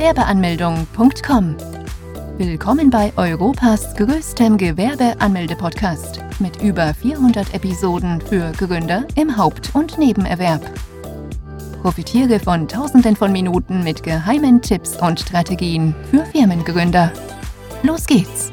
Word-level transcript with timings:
Gewerbeanmeldung.com. 0.00 1.56
Willkommen 2.38 2.88
bei 2.88 3.12
Europas 3.18 3.94
größtem 3.96 4.56
Gewerbeanmelde-Podcast 4.56 6.20
mit 6.38 6.62
über 6.62 6.94
400 6.94 7.52
Episoden 7.52 8.18
für 8.22 8.50
Gründer 8.52 9.06
im 9.14 9.36
Haupt- 9.36 9.74
und 9.74 9.98
Nebenerwerb. 9.98 10.62
Profitiere 11.82 12.40
von 12.40 12.66
Tausenden 12.66 13.14
von 13.14 13.30
Minuten 13.30 13.84
mit 13.84 14.02
geheimen 14.02 14.62
Tipps 14.62 14.96
und 14.96 15.20
Strategien 15.20 15.94
für 16.10 16.24
Firmengründer. 16.24 17.12
Los 17.82 18.06
geht's! 18.06 18.50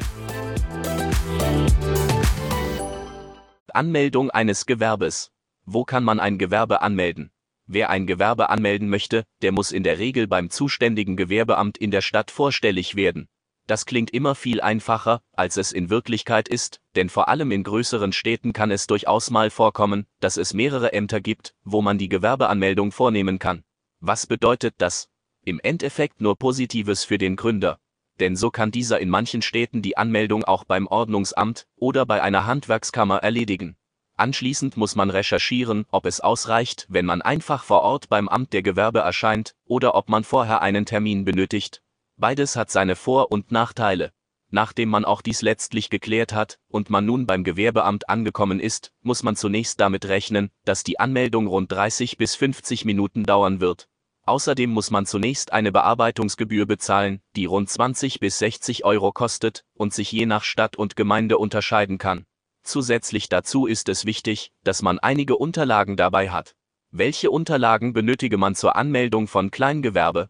Anmeldung 3.71 4.31
eines 4.31 4.65
Gewerbes. 4.65 5.31
Wo 5.65 5.85
kann 5.85 6.03
man 6.03 6.19
ein 6.19 6.37
Gewerbe 6.37 6.81
anmelden? 6.81 7.31
Wer 7.67 7.89
ein 7.89 8.07
Gewerbe 8.07 8.49
anmelden 8.49 8.89
möchte, 8.89 9.25
der 9.41 9.51
muss 9.51 9.73
in 9.73 9.83
der 9.83 9.99
Regel 9.99 10.25
beim 10.25 10.49
zuständigen 10.49 11.17
Gewerbeamt 11.17 11.77
in 11.77 11.91
der 11.91 12.01
Stadt 12.01 12.31
vorstellig 12.31 12.95
werden. 12.95 13.27
Das 13.67 13.85
klingt 13.85 14.11
immer 14.11 14.33
viel 14.35 14.61
einfacher, 14.61 15.21
als 15.33 15.57
es 15.57 15.73
in 15.73 15.89
Wirklichkeit 15.89 16.47
ist, 16.47 16.79
denn 16.95 17.09
vor 17.09 17.27
allem 17.27 17.51
in 17.51 17.63
größeren 17.63 18.13
Städten 18.13 18.53
kann 18.53 18.71
es 18.71 18.87
durchaus 18.87 19.29
mal 19.29 19.49
vorkommen, 19.49 20.07
dass 20.21 20.37
es 20.37 20.53
mehrere 20.53 20.93
Ämter 20.93 21.19
gibt, 21.19 21.53
wo 21.65 21.81
man 21.81 21.97
die 21.97 22.07
Gewerbeanmeldung 22.07 22.93
vornehmen 22.93 23.37
kann. 23.37 23.65
Was 23.99 24.25
bedeutet 24.25 24.75
das? 24.77 25.09
Im 25.43 25.59
Endeffekt 25.59 26.21
nur 26.21 26.37
Positives 26.37 27.03
für 27.03 27.17
den 27.17 27.35
Gründer. 27.35 27.79
Denn 28.21 28.37
so 28.37 28.49
kann 28.49 28.71
dieser 28.71 29.01
in 29.01 29.09
manchen 29.09 29.41
Städten 29.41 29.81
die 29.81 29.97
Anmeldung 29.97 30.45
auch 30.45 30.63
beim 30.63 30.87
Ordnungsamt 30.87 31.67
oder 31.75 32.05
bei 32.05 32.21
einer 32.21 32.45
Handwerkskammer 32.45 33.17
erledigen. 33.17 33.75
Anschließend 34.17 34.77
muss 34.77 34.95
man 34.95 35.09
recherchieren, 35.09 35.85
ob 35.91 36.05
es 36.05 36.19
ausreicht, 36.19 36.85
wenn 36.89 37.05
man 37.05 37.21
einfach 37.21 37.63
vor 37.63 37.81
Ort 37.81 38.09
beim 38.09 38.27
Amt 38.27 38.51
der 38.51 38.63
Gewerbe 38.63 38.99
erscheint, 38.99 39.55
oder 39.65 39.95
ob 39.95 40.09
man 40.09 40.23
vorher 40.23 40.61
einen 40.61 40.85
Termin 40.85 41.23
benötigt, 41.23 41.81
Beides 42.19 42.55
hat 42.55 42.71
seine 42.71 42.95
Vor- 42.95 43.31
und 43.31 43.51
Nachteile. 43.51 44.11
Nachdem 44.49 44.89
man 44.89 45.05
auch 45.05 45.21
dies 45.21 45.43
letztlich 45.43 45.91
geklärt 45.91 46.33
hat 46.33 46.57
und 46.67 46.89
man 46.89 47.05
nun 47.05 47.27
beim 47.27 47.43
Gewerbeamt 47.43 48.09
angekommen 48.09 48.59
ist, 48.59 48.91
muss 49.03 49.21
man 49.21 49.35
zunächst 49.35 49.79
damit 49.79 50.05
rechnen, 50.05 50.49
dass 50.65 50.83
die 50.83 50.99
Anmeldung 50.99 51.45
rund 51.45 51.71
30 51.71 52.17
bis 52.17 52.33
50 52.33 52.85
Minuten 52.85 53.23
dauern 53.23 53.59
wird. 53.59 53.87
Außerdem 54.25 54.71
muss 54.71 54.89
man 54.89 55.05
zunächst 55.05 55.53
eine 55.53 55.71
Bearbeitungsgebühr 55.71 56.65
bezahlen, 56.65 57.21
die 57.35 57.45
rund 57.45 57.69
20 57.69 58.19
bis 58.19 58.39
60 58.39 58.83
Euro 58.83 59.11
kostet 59.11 59.63
und 59.75 59.93
sich 59.93 60.11
je 60.11 60.25
nach 60.25 60.43
Stadt 60.43 60.75
und 60.75 60.95
Gemeinde 60.95 61.37
unterscheiden 61.37 61.99
kann. 61.99 62.25
Zusätzlich 62.67 63.29
dazu 63.29 63.65
ist 63.65 63.87
es 63.87 64.03
wichtig, 64.03 64.51
dass 64.65 64.81
man 64.81 64.99
einige 64.99 65.37
Unterlagen 65.37 65.95
dabei 65.95 66.31
hat. 66.31 66.53
Welche 66.91 67.31
Unterlagen 67.31 67.93
benötige 67.93 68.37
man 68.37 68.55
zur 68.55 68.75
Anmeldung 68.75 69.29
von 69.29 69.51
Kleingewerbe, 69.51 70.29